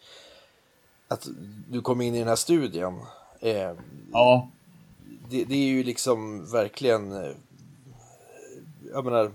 [1.09, 1.27] att
[1.69, 2.95] du kom in i den här studien.
[3.41, 3.73] Eh,
[4.13, 4.51] ja.
[5.31, 7.31] Det, det, är ju liksom verkligen, eh,
[8.93, 9.33] jag menar,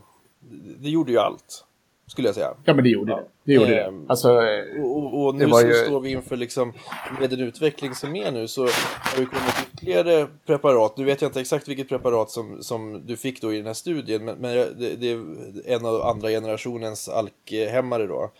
[0.79, 1.65] det gjorde ju allt
[2.09, 2.53] skulle jag säga.
[2.65, 3.23] Ja, men det gjorde det.
[3.43, 3.83] Det gjorde det.
[3.83, 4.41] Ehm, alltså,
[4.81, 5.73] och, och, nu så ju...
[5.73, 6.73] står vi inför, liksom,
[7.19, 10.97] med den utveckling som är nu, så har det kommit ytterligare preparat.
[10.97, 13.73] Nu vet jag inte exakt vilket preparat som, som du fick då i den här
[13.73, 15.23] studien, men, men det, det, är
[15.65, 18.31] en av andra generationens alkhämmare då.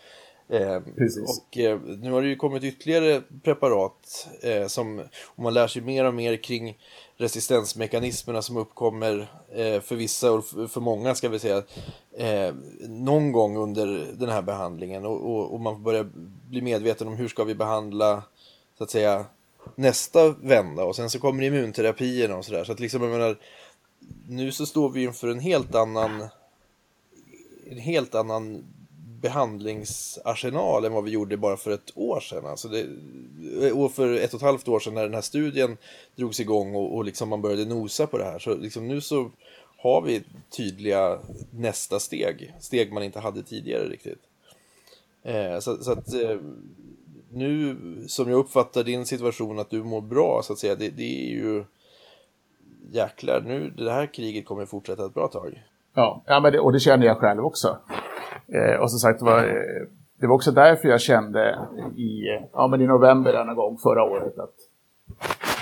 [0.50, 0.76] Eh,
[1.28, 5.82] och eh, nu har det ju kommit ytterligare preparat eh, som, om man lär sig
[5.82, 6.78] mer och mer kring
[7.16, 9.18] resistensmekanismerna som uppkommer
[9.50, 11.62] eh, för vissa och för många ska vi säga
[12.16, 12.54] eh,
[12.88, 15.04] någon gång under den här behandlingen.
[15.04, 16.10] Och, och, och, man börjar
[16.48, 18.22] bli medveten om hur ska vi behandla
[18.78, 19.24] så att säga
[19.74, 20.84] nästa vända.
[20.84, 22.64] Och sen så kommer immunterapierna och sådär.
[22.64, 23.38] Så att liksom jag menar
[24.28, 26.28] nu så står vi inför en helt annan
[27.70, 28.64] en helt annan
[29.20, 32.46] behandlingsarsenal än vad vi gjorde bara för ett år sedan.
[32.46, 32.86] Alltså det,
[33.72, 35.76] och för ett och ett halvt år sedan när den här studien
[36.16, 38.38] drogs igång och, och liksom man började nosa på det här.
[38.38, 39.30] Så liksom nu så
[39.78, 40.22] har vi
[40.56, 41.18] tydliga
[41.50, 44.20] nästa steg, steg man inte hade tidigare riktigt.
[45.22, 46.38] Eh, så, så, att eh,
[47.32, 47.76] nu
[48.08, 51.30] som jag uppfattar din situation att du mår bra så att säga, det, det är
[51.30, 51.64] ju
[52.92, 55.62] jäklar, nu det här kriget kommer fortsätta ett bra tag.
[55.94, 57.78] Ja, ja men det, och det känner jag själv också.
[58.52, 59.86] Eh, och som sagt, det var, eh,
[60.20, 64.38] det var också därför jag kände i, ja, men i november denna gång förra året
[64.38, 64.54] att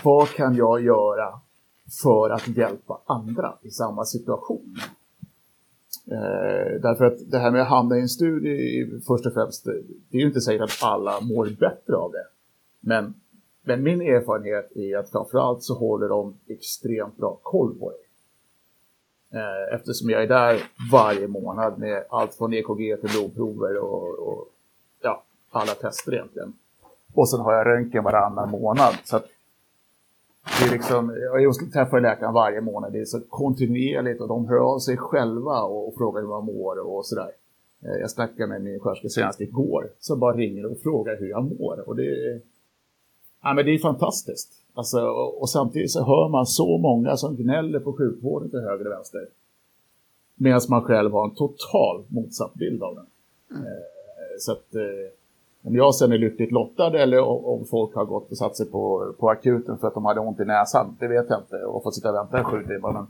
[0.04, 1.40] vad kan jag göra
[2.02, 4.76] för att hjälpa andra i samma situation?
[6.10, 9.64] Eh, därför att det här med att hamna i en studie, först och främst,
[10.10, 12.26] det är ju inte säkert att alla mår bättre av det.
[12.80, 13.14] Men,
[13.62, 18.07] men min erfarenhet är att framförallt så håller de extremt bra koll på dig.
[19.32, 20.62] Eh, eftersom jag är där
[20.92, 24.48] varje månad med allt från EKG till blodprover och, och
[25.02, 26.52] ja, alla tester egentligen.
[27.14, 28.94] Och sen har jag röntgen varannan månad.
[29.04, 29.26] Så att
[30.60, 32.92] det är liksom, jag träffar läkaren varje månad.
[32.92, 36.44] Det är så kontinuerligt och de hör av sig själva och, och frågar hur man
[36.44, 37.30] mår och sådär.
[37.82, 41.44] Eh, jag snackade med min sköterska senast igår som bara ringer och frågar hur jag
[41.44, 41.88] mår.
[41.88, 42.40] Och det,
[43.42, 44.52] ja, men det är fantastiskt.
[44.74, 48.86] Alltså, och, och, samtidigt så hör man så många som gnäller på sjukvården till höger
[48.86, 49.26] och vänster.
[50.34, 53.06] Medan man själv har en total motsatt bild av den.
[53.50, 53.66] Mm.
[53.66, 53.72] Eh,
[54.38, 55.12] så att eh,
[55.62, 59.14] om jag sen är lyckligt lottad eller om folk har gått och satt sig på,
[59.18, 61.56] på akuten för att de hade ont i näsan, det vet jag inte.
[61.56, 63.06] Och fått sitta och vänta i sju timmar.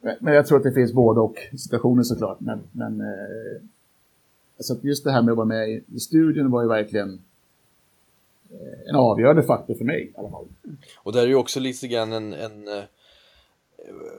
[0.00, 2.40] Men, men jag tror att det finns både och situationer såklart.
[2.40, 3.62] Men, men eh,
[4.58, 7.18] så just det här med att vara med i, i studien var ju verkligen
[8.50, 10.46] Eh, en avgörande faktor för mig i alla fall.
[10.96, 12.84] Och där är ju också lite grann en, en eh,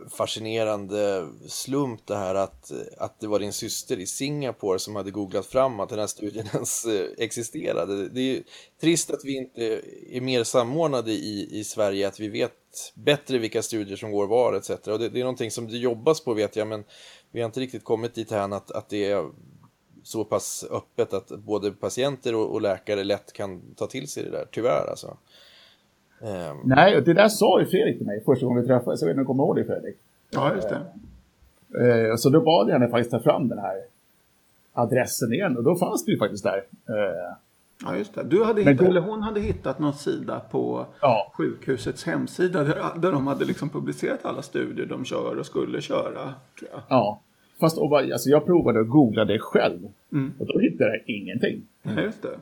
[0.10, 5.46] fascinerande slump det här att, att det var din syster i Singapore som hade googlat
[5.46, 8.10] fram att den här studien ens eh, existerade.
[8.10, 8.44] Det är
[8.82, 12.54] trist att vi inte är mer samordnade i, i Sverige, att vi vet
[12.94, 14.70] bättre vilka studier som går var etc.
[14.70, 16.84] Och det, det är någonting som det jobbas på vet jag, men
[17.32, 19.30] vi har inte riktigt kommit dit här att, att det är
[20.08, 24.30] så pass öppet att både patienter och, och, läkare lätt kan ta till sig det
[24.30, 25.18] där, tyvärr alltså.
[26.22, 26.62] Um...
[26.64, 29.20] Nej, det där sa ju Fredrik till mig första gången vi träffades, jag vet inte
[29.20, 29.98] om du kommer ihåg det Fredrik?
[30.30, 30.82] Ja, just det.
[31.80, 33.82] Uh, så då bad jag henne faktiskt ta fram den här
[34.74, 36.58] adressen igen och då fanns det ju faktiskt där.
[36.90, 37.36] Uh,
[37.86, 38.24] Ja, just det.
[38.24, 41.32] Du hade hittat, eller hon hade hittat någon sida på ja.
[41.38, 46.34] sjukhusets hemsida där, där de hade liksom publicerat alla studier de kör och skulle köra.
[46.60, 46.82] Tror jag.
[46.88, 47.22] Ja,
[47.60, 49.80] Fast och alltså jag provade att googla det själv.
[50.12, 50.34] Mm.
[50.40, 51.62] Och då hittade jag ingenting.
[51.84, 52.40] Ja, just det.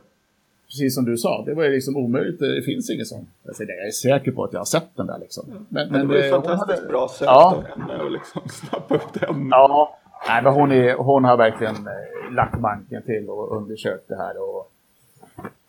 [0.67, 2.39] precis som du sa, det var ju liksom omöjligt.
[2.39, 3.29] Det finns inget sånt.
[3.47, 5.45] Alltså, jag är säker på att jag har sett den där liksom.
[5.69, 6.87] Men, men det var ju fantastiskt hade...
[6.91, 7.55] bra sätt ja.
[7.55, 9.47] av henne att liksom snappa upp den.
[9.51, 14.15] Ja, Nej, men hon, är, hon har verkligen eh, lagt manken till och undersökt det
[14.15, 14.41] här.
[14.41, 14.71] Och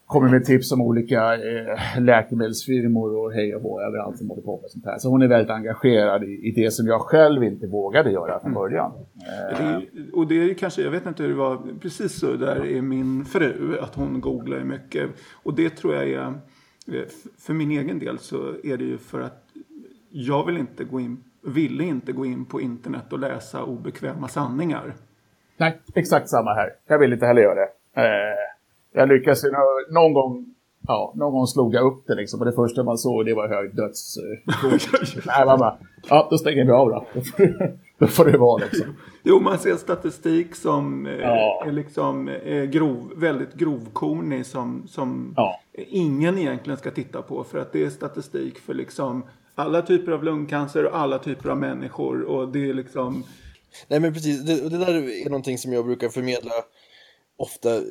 [0.06, 4.60] kommer med tips om olika eh, läkemedelsfirmor och hej och hå överallt som håller på
[4.62, 4.98] med sånt här.
[4.98, 8.50] Så hon är väldigt engagerad i, i det som jag själv inte vågade göra från
[8.50, 8.54] mm.
[8.54, 8.92] början.
[8.92, 9.80] Mm.
[9.82, 12.66] Det är, och det är kanske, jag vet inte hur det var, precis så där
[12.66, 15.10] är min fru, att hon googlar mycket.
[15.42, 17.02] Och det tror jag är, eh,
[17.38, 19.42] för min egen del så är det ju för att
[20.10, 24.94] jag vill inte gå in, ville inte gå in på internet och läsa obekväma sanningar.
[25.56, 26.72] Nej, exakt samma här.
[26.86, 27.70] Jag vill inte heller göra det.
[28.02, 28.55] Eh,
[28.96, 29.42] jag lyckades
[29.90, 30.46] någon gång,
[30.86, 32.40] ja, någon gång slog jag upp det liksom.
[32.40, 34.16] Och det första man såg det var hög döds...
[35.26, 35.78] Nej, man bara,
[36.08, 37.06] ja då stänger vi av då.
[37.98, 38.96] då får det vara liksom.
[39.22, 41.64] Jo, man ser statistik som eh, ja.
[41.66, 45.60] är liksom är grov, väldigt grovkornig som, som ja.
[45.72, 47.44] ingen egentligen ska titta på.
[47.44, 51.56] För att det är statistik för liksom alla typer av lungcancer och alla typer av
[51.56, 52.22] människor.
[52.22, 53.24] Och det är liksom...
[53.88, 56.52] Nej men precis, det, det där är någonting som jag brukar förmedla
[57.36, 57.82] ofta,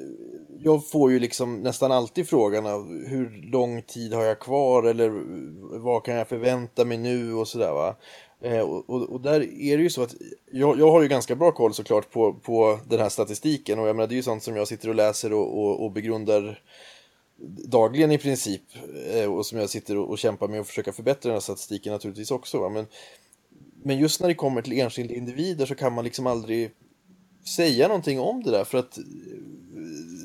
[0.60, 5.10] jag får ju liksom nästan alltid frågan av hur lång tid har jag kvar eller
[5.80, 7.96] vad kan jag förvänta mig nu och sådär va.
[8.42, 10.16] Eh, och, och, och, där är det ju så att
[10.52, 13.96] jag, jag har ju ganska bra koll såklart på, på den här statistiken och jag
[13.96, 16.62] menar det är ju sånt som jag sitter och läser och, och, och begrundar
[17.68, 18.62] dagligen i princip
[19.14, 21.94] eh, och som jag sitter och, och kämpar med att försöka förbättra den här statistiken
[21.94, 22.70] naturligtvis också va?
[22.70, 22.86] Men,
[23.84, 26.72] men just när det kommer till enskilda individer så kan man liksom aldrig
[27.48, 29.04] säga någonting om det där för att eh,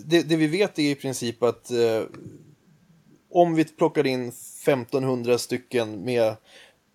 [0.05, 2.03] det, det vi vet är i princip att eh,
[3.31, 6.37] om vi plockar in 1500 stycken med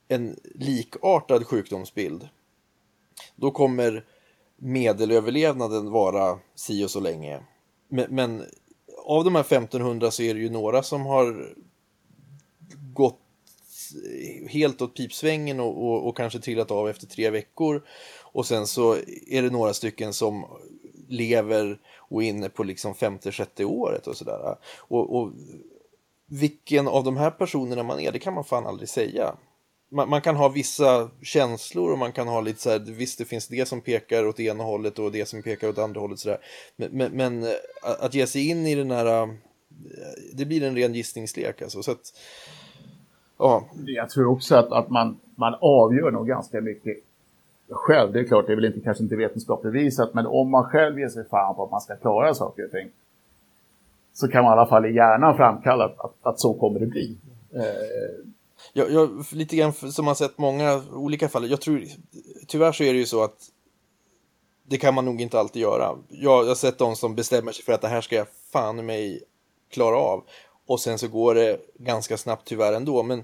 [0.08, 2.30] en likartad sjukdomsbild
[3.36, 4.06] då kommer
[4.58, 7.40] medelöverlevnaden vara si och så länge.
[7.88, 8.44] Men, men,
[9.06, 11.54] av de här 1500 så är det ju några som har
[12.94, 13.20] gått
[14.48, 17.82] helt åt pipsvängen och, och, och kanske trillat av efter tre veckor
[18.36, 18.96] och sen så
[19.28, 20.46] är det några stycken som
[21.08, 24.58] lever och är inne på liksom femte, sjätte året och sådär.
[24.78, 25.32] Och, och
[26.28, 29.36] vilken av de här personerna man är, det kan man fan aldrig säga.
[29.92, 33.26] Man, man, kan ha vissa känslor och man kan ha lite så här, visst det
[33.26, 36.40] finns det som pekar åt ena hållet och det som pekar åt andra hållet sådär.
[36.76, 39.28] Men, men, men eh, att ge sig in i den här, eh,
[40.34, 41.84] det blir en ren gissningslek alltså.
[41.84, 42.14] Så att,
[43.38, 43.66] ja.
[43.86, 46.98] Jag tror också att, att man, man avgör nog ganska mycket
[47.70, 50.64] själv, det är klart, det är väl inte, kanske inte vetenskapligt bevisat, men om man
[50.64, 52.90] själv ger sig fan på att man ska klara saker och ting,
[54.14, 56.86] så kan man i alla fall i hjärnan framkalla att, att, att så kommer det
[56.86, 57.18] bli.
[57.54, 57.62] Eh.
[58.74, 61.84] Jag, jag, lite grann som man sett många olika fall, jag tror,
[62.48, 63.50] tyvärr så är det ju så att
[64.68, 65.98] det kan man nog inte alltid göra.
[66.10, 68.86] Jag, jag har sett de som bestämmer sig för att det här ska jag fan
[68.86, 69.24] mig
[69.70, 70.24] klara av.
[70.66, 73.04] Och sen så går det ganska snabbt tyvärr ändå.
[73.04, 73.24] Men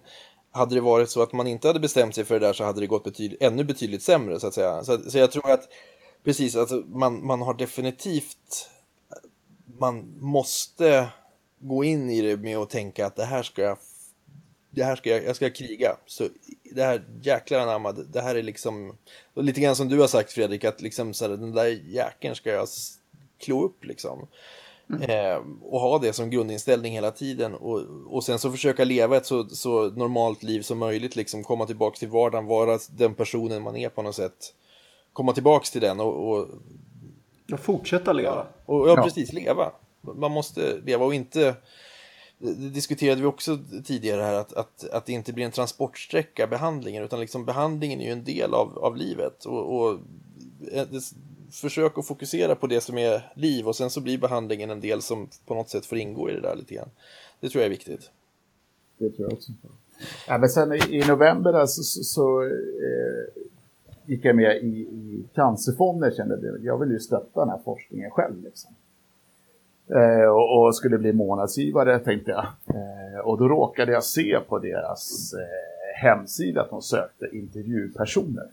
[0.52, 2.80] hade det varit så att man inte hade bestämt sig för det där så hade
[2.80, 4.84] det gått betyd ännu betydligt sämre så att säga.
[4.84, 5.70] Så, så jag tror att
[6.24, 8.70] precis, alltså, man, man har definitivt,
[9.78, 11.08] man måste
[11.60, 13.78] gå in i det med att tänka att det här ska jag,
[14.70, 15.98] det här ska jag, jag ska kriga.
[16.06, 16.28] Så
[16.64, 18.98] det här jäklar anamma, det här är liksom,
[19.36, 22.50] lite grann som du har sagt Fredrik, att liksom så här, den där jäkeln ska
[22.50, 22.68] jag
[23.40, 24.28] klå upp liksom.
[25.00, 29.26] Eh, och ha det som grundinställning hela tiden och, och sen så försöka leva ett
[29.26, 33.76] så, så normalt liv som möjligt, liksom komma tillbaks till vardagen, vara den personen man
[33.76, 34.54] är på något sätt.
[35.14, 36.32] Komma tillbaks till den och...
[36.32, 36.48] och
[37.48, 38.48] ja, fortsätta leva.
[38.66, 39.72] Och, ja, precis, leva.
[40.02, 41.56] Man måste leva och inte...
[42.38, 47.04] Det diskuterade vi också tidigare här, att, att, att det inte blir en transportsträcka, behandlingen,
[47.04, 49.46] utan liksom behandlingen är ju en del av, av livet.
[49.46, 50.00] Och, och
[51.52, 55.02] försök att fokusera på det som är liv och sen så blir behandlingen en del
[55.02, 56.90] som på något sätt får ingå i det där lite grann.
[57.40, 58.12] Det tror jag är viktigt.
[58.98, 59.52] Det tror jag också.
[60.28, 63.44] Ja, men sen i, november där så, så, så eh,
[64.06, 66.12] gick jag med i, i Cancerfonden.
[66.16, 68.44] Kände att jag vill ju stötta den här forskningen själv.
[68.44, 68.76] Liksom.
[69.88, 72.46] Eh, och, och, skulle bli månadsgivare tänkte jag.
[72.76, 78.48] Eh, och då råkade jag se på deras eh, hemsida att de sökte intervjupersoner.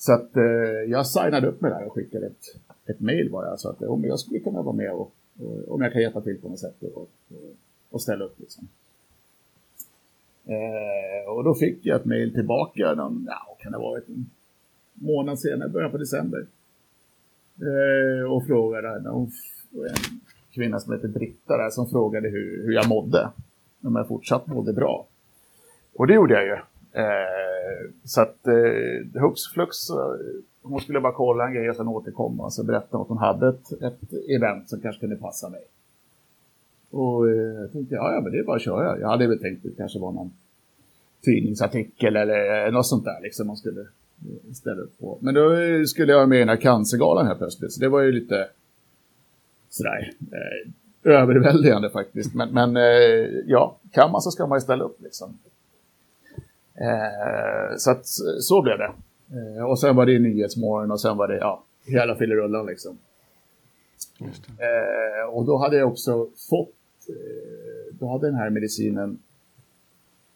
[0.00, 0.42] Så att eh,
[0.88, 2.44] jag signade upp mig där och skickade ett,
[2.86, 3.56] ett mail bara.
[3.56, 6.20] Så att eh, om jag skulle kunna vara med och, och om jag kan hjälpa
[6.20, 7.10] till på något sätt och, och,
[7.90, 8.68] och ställa upp liksom.
[10.44, 14.30] Eh, och då fick jag ett mail tillbaka, någon, ja, kan det ha varit en
[14.94, 16.46] månad senare, början på december.
[17.60, 19.30] Eh, och frågade, en
[20.54, 23.28] kvinna som heter Britta där, som frågade hur, hur jag mådde.
[23.82, 25.06] Om jag fortsatt mådde bra.
[25.94, 26.56] Och det gjorde jag ju.
[26.92, 27.49] Eh,
[28.04, 29.96] så att eh, hux flux, eh,
[30.62, 33.48] hon skulle bara kolla en grej och sen återkomma och så berätta att hon hade
[33.48, 35.62] ett, ett event som kanske kunde passa mig.
[36.90, 38.98] Och eh, jag tänkte, ja, ja men det är bara att köra.
[38.98, 40.32] Jag hade väl tänkt att det kanske var någon
[41.20, 45.18] tidningsartikel eller eh, något sånt där liksom man skulle eh, ställa upp på.
[45.20, 45.50] Men då
[45.86, 48.48] skulle jag med i den här cancergalan här plötsligt, så det var ju lite
[49.70, 50.72] sådär eh,
[51.12, 52.34] överväldigande faktiskt.
[52.34, 55.38] Men, men eh, ja, kan man så ska man ju ställa upp liksom.
[56.80, 58.06] Eh, så att
[58.40, 58.92] så blev det.
[59.36, 62.98] Eh, och sen var det Nyhetsmorgon och sen var det, ja, hela fillerullan liksom.
[64.58, 66.74] Eh, och då hade jag också fått,
[67.08, 69.18] eh, då hade den här medicinen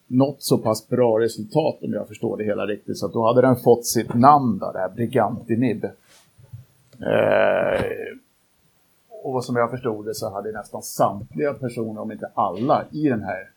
[0.06, 2.98] nått så pass bra resultat om jag förstår det hela riktigt.
[2.98, 5.84] Så att då hade den fått sitt namn då, det här Brigantinib.
[7.04, 7.84] Eh,
[9.22, 13.22] och som jag förstod det så hade nästan samtliga personer, om inte alla, i den
[13.22, 13.50] här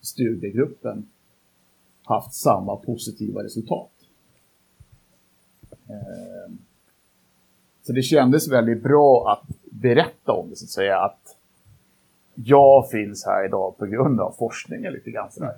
[0.00, 1.08] studiegruppen
[2.04, 3.90] haft samma positiva resultat.
[5.88, 6.58] Ehm,
[7.82, 10.98] så det kändes väldigt bra att berätta om det, så att säga.
[10.98, 11.36] Att
[12.34, 15.56] jag finns här idag på grund av forskningen lite grann sådär.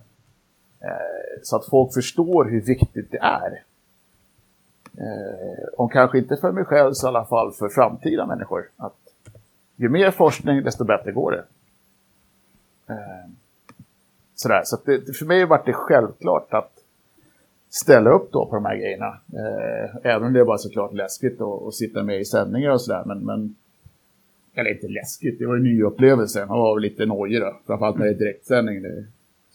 [0.81, 3.63] Ehm, så att folk förstår hur viktigt det är.
[4.99, 8.71] Ehm, och om kanske inte för mig själv så i alla fall för framtida människor.
[8.77, 8.97] Att
[9.77, 11.45] ju mer forskning desto bättre går det.
[14.35, 16.73] Eh, sådär, så det, för mig var det självklart att
[17.71, 19.21] ställa upp då på de här grejerna.
[20.03, 23.03] även om det var såklart läskigt att sitta med i sändningar och sådär.
[23.07, 23.55] Men, men,
[24.55, 26.47] eller inte läskigt, det var en ny upplevelse.
[26.47, 27.57] Man var väl lite nojig då.
[27.67, 28.83] Framförallt när det är direktsändning.
[28.83, 29.05] Det,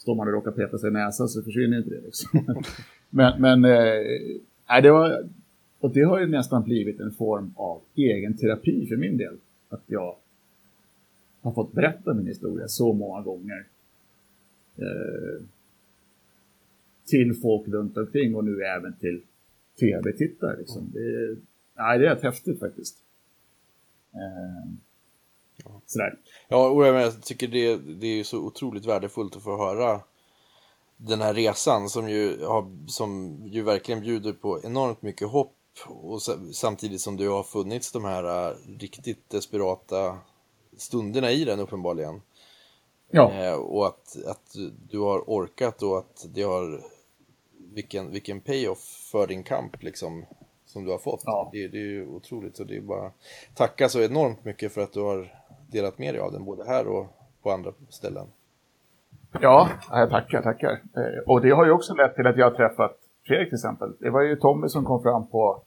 [0.00, 2.00] står man och råkar peta sig i näsan så försvinner inte det.
[2.00, 2.40] Liksom.
[3.10, 5.28] men men eh, det, var,
[5.80, 9.36] och det har ju nästan blivit en form av egen terapi för min del.
[9.68, 10.16] Att jag
[11.42, 13.64] har fått berätta min historia så många gånger.
[14.80, 15.44] Eh,
[17.06, 19.22] till folk runt omkring och nu även till
[19.80, 20.56] tv-tittare.
[20.58, 20.90] Liksom.
[20.92, 21.36] Det,
[21.76, 22.96] nej, det är rätt häftigt faktiskt.
[24.14, 24.72] Eh,
[25.86, 26.18] Sådär.
[26.48, 30.00] Ja, och jag tycker det, det är så otroligt värdefullt att få höra
[30.96, 36.22] den här resan som ju, har, som ju verkligen bjuder på enormt mycket hopp och
[36.52, 40.18] samtidigt som det har funnits de här äh, riktigt desperata
[40.76, 42.20] stunderna i den uppenbarligen.
[43.10, 43.32] Ja.
[43.32, 44.56] Eh, och att, att
[44.90, 46.80] du har orkat och att det har
[47.74, 50.24] vilken, vilken payoff för din kamp liksom
[50.66, 51.22] som du har fått.
[51.26, 51.48] Ja.
[51.52, 53.10] Det, det är ju otroligt så det är bara
[53.54, 55.34] tacka så enormt mycket för att du har
[55.70, 57.06] delat med dig av den både här och
[57.42, 58.26] på andra ställen.
[59.40, 60.70] Ja, jag tackar, tackar.
[60.70, 62.96] Eh, och det har ju också lett till att jag har träffat
[63.26, 63.92] Fredrik till exempel.
[63.98, 65.62] Det var ju Tommy som kom fram på,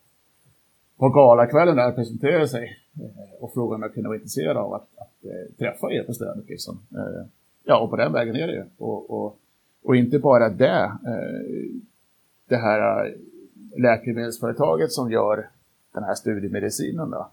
[0.97, 4.73] på galakvällen där och presenterade sig Eh, och frågade om jag kunde vara intresserad av
[4.73, 6.49] att, att eh, träffa er på stället.
[6.49, 6.79] Liksom.
[6.91, 7.25] Eh,
[7.63, 8.63] ja, och på den vägen är det ju.
[8.77, 9.37] Och, och,
[9.83, 10.91] och inte bara det.
[12.47, 13.13] Det här
[13.77, 15.49] läkemedelsföretaget som gör
[15.93, 17.09] den här studiemedicinen.
[17.09, 17.27] Då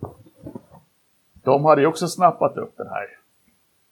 [1.42, 3.06] de hade ju också snappat upp den här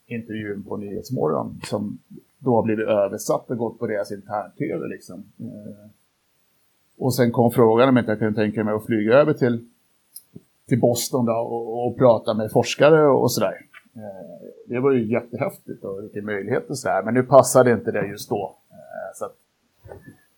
[0.06, 1.98] intervjun på Nyhetsmorgon som
[2.38, 5.24] då har blivit översatt och gått på deras intern-tv liksom.
[6.98, 9.68] Och sen kom frågan om inte jag kunde tänka mig att flyga över till,
[10.68, 13.54] till Boston då och, och prata med forskare och, och sådär.
[13.96, 18.06] Eh, det var ju jättehäftigt och vilken möjlighet och sådär, men nu passade inte det
[18.06, 18.56] just då.
[18.70, 19.36] Eh, så att,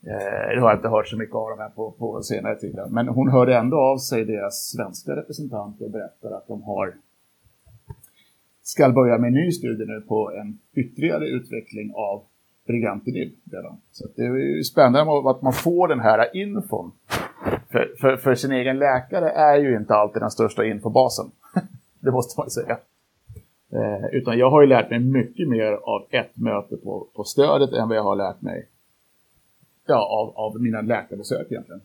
[0.07, 2.79] eh, det har jag inte hört så mycket av dem här på, på senare tid.
[2.91, 6.95] Men hon hörde ändå av sig deras svenska representanter och berättade att de har
[8.63, 12.23] ska börja med en ny studie nu på en ytterligare utveckling av
[12.67, 13.77] Brigantinib redan.
[13.93, 16.93] Så det är ju spännande att man får den här infon.
[17.73, 21.31] För, för, för, sin egen läkare är ju inte alltid den största infobasen.
[22.01, 22.79] det måste man säga.
[23.73, 27.73] Eh, utan jag har ju lärt mig mycket mer av ett möte på, på stödet
[27.73, 28.69] än vad jag har lärt mig
[29.87, 31.81] ja, av, av mina läkarbesök egentligen.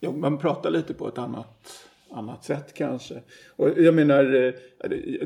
[0.00, 3.22] Jo, man pratar lite på ett annat annat sätt kanske.
[3.56, 4.52] Och jag menar, eh,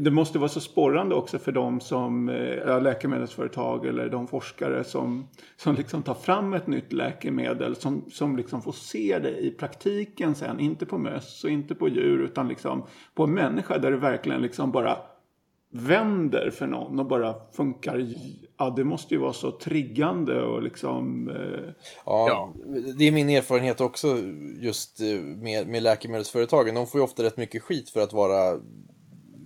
[0.01, 4.85] det måste vara så sporrande också för de som, eh, är läkemedelsföretag eller de forskare
[4.85, 9.51] som, som liksom tar fram ett nytt läkemedel som, som liksom får se det i
[9.51, 13.91] praktiken sen, inte på möss och inte på djur utan liksom på en människa där
[13.91, 14.97] det verkligen liksom bara
[15.71, 18.07] vänder för någon och bara funkar.
[18.59, 21.29] Ja, det måste ju vara så triggande och liksom...
[21.29, 21.73] Eh...
[22.07, 22.55] Ja, ja,
[22.99, 24.19] det är min erfarenhet också
[24.61, 26.75] just eh, med, med läkemedelsföretagen.
[26.75, 28.61] De får ju ofta rätt mycket skit för att vara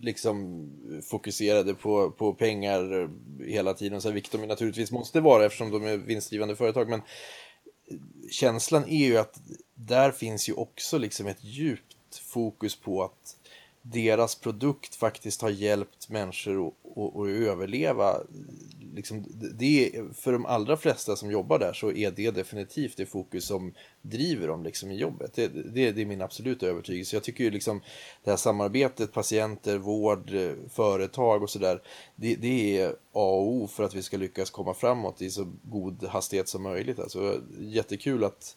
[0.00, 0.68] liksom
[1.10, 3.10] fokuserade på, på pengar
[3.46, 6.88] hela tiden, så här, vilket de naturligtvis måste vara eftersom de är vinstdrivande företag.
[6.88, 7.02] Men
[8.30, 9.40] känslan är ju att
[9.74, 13.36] där finns ju också liksom ett djupt fokus på att
[13.82, 18.16] deras produkt faktiskt har hjälpt människor att, att, att överleva
[18.94, 19.24] liksom,
[19.58, 23.44] det är, för de allra flesta som jobbar där så är det definitivt det fokus
[23.46, 25.34] som driver dem liksom i jobbet.
[25.34, 27.16] Det, det, det är min absoluta övertygelse.
[27.16, 27.80] Jag tycker ju liksom
[28.24, 30.30] det här samarbetet, patienter, vård,
[30.70, 31.82] företag och sådär,
[32.16, 35.52] det, det är A och O för att vi ska lyckas komma framåt i så
[35.62, 36.98] god hastighet som möjligt.
[36.98, 38.56] Alltså, jättekul att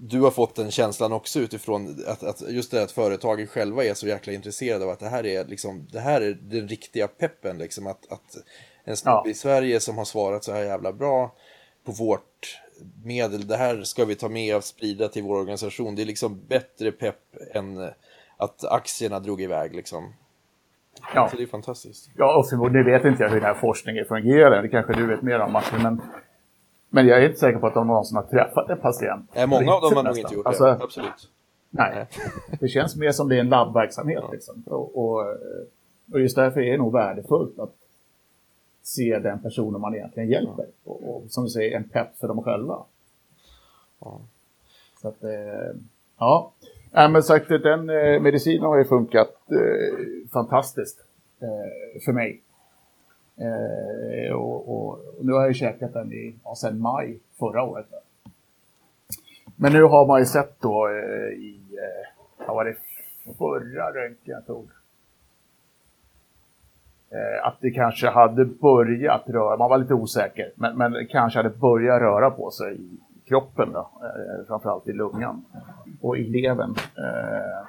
[0.00, 3.94] du har fått den känslan också utifrån att, att just det att företagen själva är
[3.94, 7.58] så jäkla intresserade av att det här är liksom, det här är den riktiga peppen
[7.58, 8.36] liksom att, att
[8.84, 9.30] en snubbe ja.
[9.30, 11.34] i Sverige som har svarat så här jävla bra
[11.84, 12.60] på vårt
[13.04, 15.94] medel, det här ska vi ta med och sprida till vår organisation.
[15.94, 17.22] Det är liksom bättre pepp
[17.54, 17.78] än
[18.36, 20.14] att aktierna drog iväg liksom.
[21.14, 21.28] Ja.
[21.30, 22.10] Så det är fantastiskt.
[22.16, 24.62] Ja, och förmodligen vet inte jag hur den här forskningen fungerar.
[24.62, 26.00] Det kanske du vet mer om Martin, men
[26.90, 29.30] men jag är inte säker på att de någonsin har träffat en patient.
[29.34, 31.30] Nej, många av dem har nog inte gjort det, alltså, absolut.
[31.70, 32.06] Nej,
[32.60, 34.22] det känns mer som det är en labbverksamhet.
[34.22, 34.32] Ja.
[34.32, 34.62] Liksom.
[34.66, 35.26] Och, och,
[36.12, 37.74] och, just därför är det nog värdefullt att
[38.82, 40.66] se den personen man egentligen hjälper.
[40.84, 40.92] Ja.
[40.92, 42.78] Och, och, som du säger, en pepp för dem själva.
[44.00, 44.20] Ja.
[45.02, 45.76] Så att, eh,
[46.18, 46.52] ja.
[46.92, 51.04] Äh, men sagt, den eh, medicinen har ju funkat eh, fantastiskt
[51.40, 52.42] eh, för mig.
[53.38, 57.86] Eh, och, och, nu har jag ju käkat den i, ja, sedan maj förra året.
[59.56, 62.76] Men nu har man ju sett då eh, i, eh, vad var det
[63.38, 64.68] förra röntgen jag tog?
[67.10, 71.50] Eh, att det kanske hade börjat röra, man var lite osäker, men, men kanske hade
[71.50, 75.44] börjat röra på sig i kroppen då, eh, framförallt i lungan
[76.00, 76.74] och i levern.
[76.96, 77.68] Eh,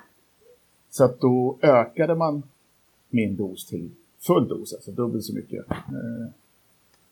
[0.90, 2.44] så att då ökade man
[3.10, 6.28] min dos till full dos, alltså dubbelt så mycket eh,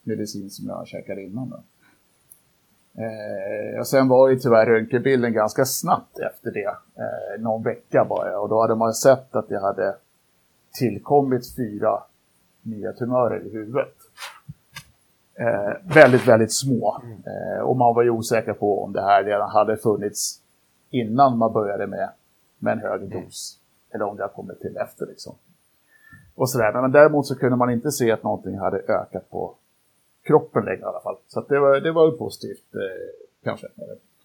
[0.04, 1.50] medicin som jag käkade innan.
[1.50, 1.64] Då.
[3.02, 8.40] Eh, och sen var ju tyvärr röntgenbilden ganska snabbt efter det, eh, någon vecka bara,
[8.40, 9.96] och då hade man sett att det hade
[10.72, 12.04] tillkommit fyra
[12.62, 13.96] nya tumörer i huvudet.
[15.40, 17.02] Eh, väldigt, väldigt små.
[17.26, 20.42] Eh, och man var ju osäker på om det här redan hade funnits
[20.90, 22.10] innan man började med,
[22.60, 23.60] med en hög dos.
[23.94, 25.36] Eller om det har kommit till efter liksom
[26.38, 26.82] och sådär.
[26.82, 29.56] Men däremot så kunde man inte se att någonting hade ökat på
[30.24, 31.16] kroppen längre i alla fall.
[31.28, 32.82] Så det var, det var positivt eh,
[33.44, 33.68] kanske.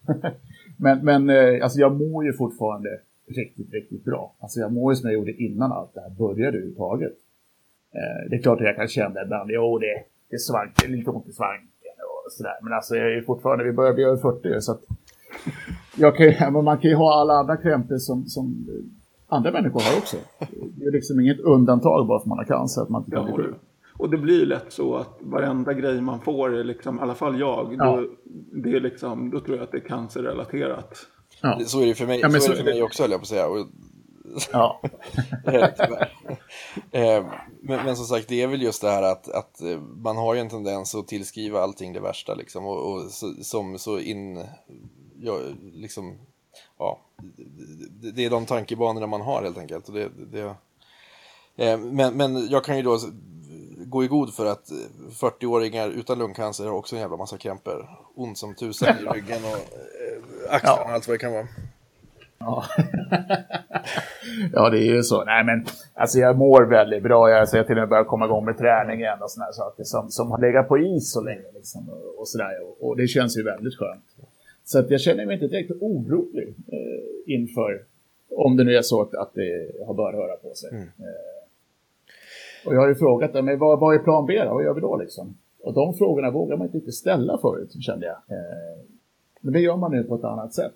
[0.77, 4.33] men men eh, alltså jag mår ju fortfarande riktigt, riktigt bra.
[4.39, 7.13] Alltså jag mår ju som jag gjorde innan allt det här började överhuvudtaget.
[7.93, 11.27] Eh, det är klart att jag kan känna ibland, jo det, det svank, lite ont
[11.27, 11.95] i svanken
[12.25, 12.57] och sådär.
[12.61, 14.81] Men alltså jag är ju fortfarande, vi börjar bli över 40 så att
[15.97, 18.67] jag kan, man kan ju ha alla andra krämpor som, som
[19.33, 20.17] andra människor har också.
[20.77, 23.33] Det är liksom inget undantag bara för man har cancer att man inte kan bli
[23.33, 23.55] sjuk.
[23.97, 27.39] Och det blir lätt så att varenda grej man får är liksom, i alla fall
[27.39, 27.85] jag, ja.
[27.85, 28.07] då,
[28.63, 31.07] det är liksom, då tror jag att det är cancerrelaterat.
[31.41, 31.59] Ja.
[31.65, 33.19] Så är det för mig, ja, så, så är det för mig också höll jag
[33.19, 33.47] på att säga.
[33.47, 33.67] Och...
[34.51, 34.81] Ja.
[36.91, 37.25] Eh,
[37.61, 40.33] men, men, som sagt, det är väl just det här att, att eh, man har
[40.33, 42.65] ju en tendens att tillskriva allting det värsta liksom.
[42.65, 44.43] Och, och så, som så in,
[45.19, 45.39] ja,
[45.73, 46.17] liksom
[46.79, 46.99] ja,
[48.13, 49.93] det, är de tankebanorna man har helt enkelt.
[49.93, 50.55] Det, det,
[51.55, 52.99] eh, men, men jag kan ju då
[53.85, 54.71] gå i god för att
[55.21, 57.89] 40-åringar utan lungcancer har också en jävla massa krämpor.
[58.15, 61.47] Ont som tusan i ryggen och eh, axlarna och allt vad det kan vara.
[62.43, 62.63] Ja.
[64.53, 65.23] ja, det är ju så.
[65.23, 67.29] Nej, men alltså jag mår väldigt bra.
[67.29, 70.09] Jag har till och med börjat komma igång med träning igen och sådana saker som,
[70.09, 71.51] som har legat på is så länge.
[71.53, 72.63] Liksom, och, och, sådär.
[72.63, 74.05] Och, och, det känns ju väldigt skönt.
[74.65, 77.83] Så att jag känner mig inte direkt orolig eh, inför
[78.35, 80.69] om det nu är så att, att det har börjat röra på sig.
[80.69, 80.83] Mm.
[80.83, 84.53] Eh, och jag har ju frågat men vad, vad är plan B då?
[84.53, 85.37] Vad gör vi då liksom?
[85.61, 88.37] Och de frågorna vågar man inte riktigt ställa förut, kände jag.
[88.37, 88.85] Eh,
[89.41, 90.73] men det gör man nu på ett annat sätt.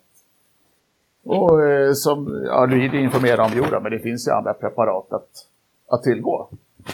[1.22, 5.30] Och eh, som ja, du informerar om Jora, men det finns ju andra preparat att,
[5.86, 6.48] att tillgå.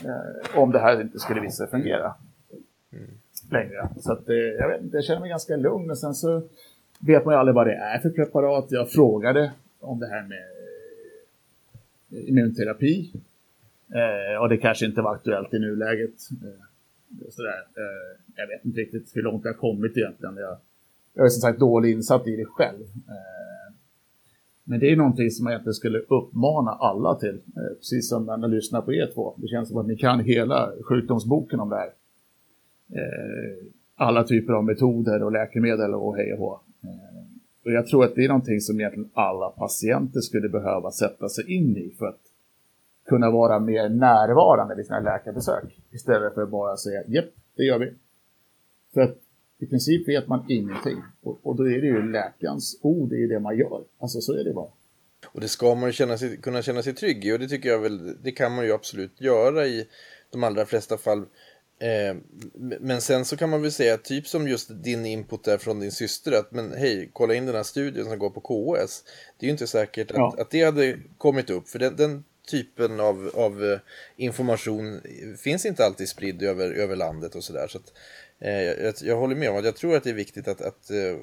[0.04, 2.14] Eh, om det här inte skulle visa sig fungera
[2.92, 3.10] mm.
[3.50, 3.88] längre.
[4.00, 5.86] Så att, eh, jag, vet inte, jag känner mig ganska lugn.
[5.86, 6.42] Men sen så
[7.06, 8.66] vet man ju aldrig vad det är för preparat.
[8.68, 10.44] Jag frågade om det här med
[12.10, 13.12] eh, immunterapi.
[13.94, 16.14] Eh, och det kanske inte var aktuellt i nuläget.
[16.30, 17.66] Eh, sådär.
[17.76, 20.36] Eh, jag vet inte riktigt hur långt jag har kommit egentligen.
[20.36, 20.56] Jag,
[21.14, 22.80] jag är som sagt dåligt insatt i det själv.
[23.08, 23.74] Eh,
[24.64, 27.40] men det är någonting som jag egentligen skulle uppmana alla till.
[27.56, 29.34] Eh, precis som när jag lyssnar på er två.
[29.36, 31.92] Det känns som att ni kan hela sjukdomsboken om det här.
[32.92, 36.60] Eh, alla typer av metoder och läkemedel och hej och hå.
[36.84, 37.24] Eh,
[37.64, 41.52] och jag tror att det är någonting som egentligen alla patienter skulle behöva sätta sig
[41.52, 42.20] in i för att
[43.06, 45.80] kunna vara mer närvarande vid sina läkarbesök.
[45.90, 47.92] Istället för att bara säga japp, det gör vi.
[48.94, 49.18] För att
[49.58, 51.02] i princip vet man ingenting.
[51.22, 53.84] Och, och då är det ju läkarens ord, det är det man gör.
[53.98, 54.70] Alltså så är det bara.
[55.32, 57.68] Och det ska man ju känna sig, kunna känna sig trygg i och det tycker
[57.68, 59.88] jag väl, det kan man ju absolut göra i
[60.30, 61.24] de allra flesta fall
[61.78, 62.16] Eh,
[62.80, 65.92] men sen så kan man väl säga, typ som just din input där från din
[65.92, 69.04] syster, att men hej, kolla in den här studien som går på KOS.
[69.38, 70.34] Det är ju inte säkert att, Ja.
[70.38, 73.78] att det hade kommit upp, för den, den typen av, av eh,
[74.16, 75.00] information
[75.38, 77.66] finns inte alltid spridd över, över landet och sådär.
[77.68, 77.92] Så att,
[78.38, 80.90] eh, jag, jag håller med om att jag tror att det är viktigt att, att
[80.90, 81.16] eh,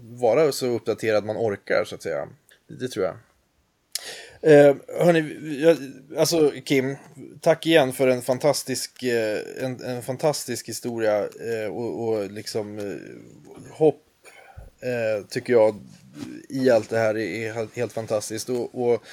[0.00, 2.28] vara så uppdaterad man orkar, så att säga.
[2.68, 3.16] Det, det tror jag.
[4.42, 5.76] Eh, hörni, jag,
[6.18, 6.96] alltså Kim,
[7.40, 13.76] tack igen för en fantastisk, eh, en, en fantastisk historia eh, och, och liksom eh,
[13.76, 14.02] hopp
[14.80, 15.74] eh, tycker jag
[16.48, 18.48] i allt det här är, helt, helt fantastiskt.
[18.48, 19.04] Och, och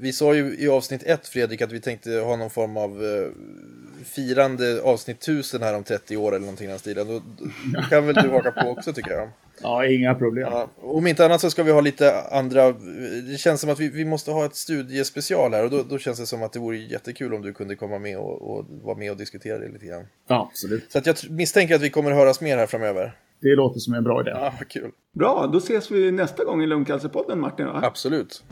[0.00, 3.28] vi sa ju i avsnitt ett Fredrik att vi tänkte ha någon form av eh,
[4.04, 7.06] firande avsnitt 1000 här om 30 år eller någonting i den stilen.
[7.06, 7.22] Då,
[7.74, 9.28] då kan väl du haka på också tycker jag.
[9.62, 10.48] Ja, inga problem.
[10.50, 12.72] Ja, om inte annat så ska vi ha lite andra,
[13.30, 16.18] det känns som att vi, vi måste ha ett studiespecial här och då, då känns
[16.18, 19.10] det som att det vore jättekul om du kunde komma med och, och vara med
[19.10, 20.06] och diskutera det lite grann.
[20.28, 20.92] Ja, absolut.
[20.92, 23.16] Så att jag misstänker att vi kommer höras mer här framöver.
[23.40, 24.30] Det låter som en bra idé.
[24.30, 24.90] Ja, vad kul.
[25.12, 27.80] Bra, då ses vi nästa gång i Lungcancerpodden Martin va?
[27.82, 28.44] Absolut.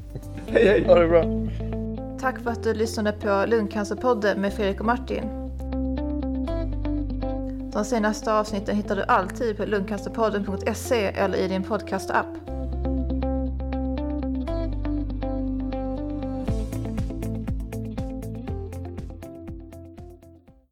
[0.46, 0.84] Hej hej!
[0.84, 1.48] Ha det bra.
[2.20, 5.45] Tack för att du lyssnade på Lungcancerpodden med Fredrik och Martin.
[7.76, 12.55] De senaste avsnitten hittar du alltid på lungcancerpodden.se eller i din podcastapp.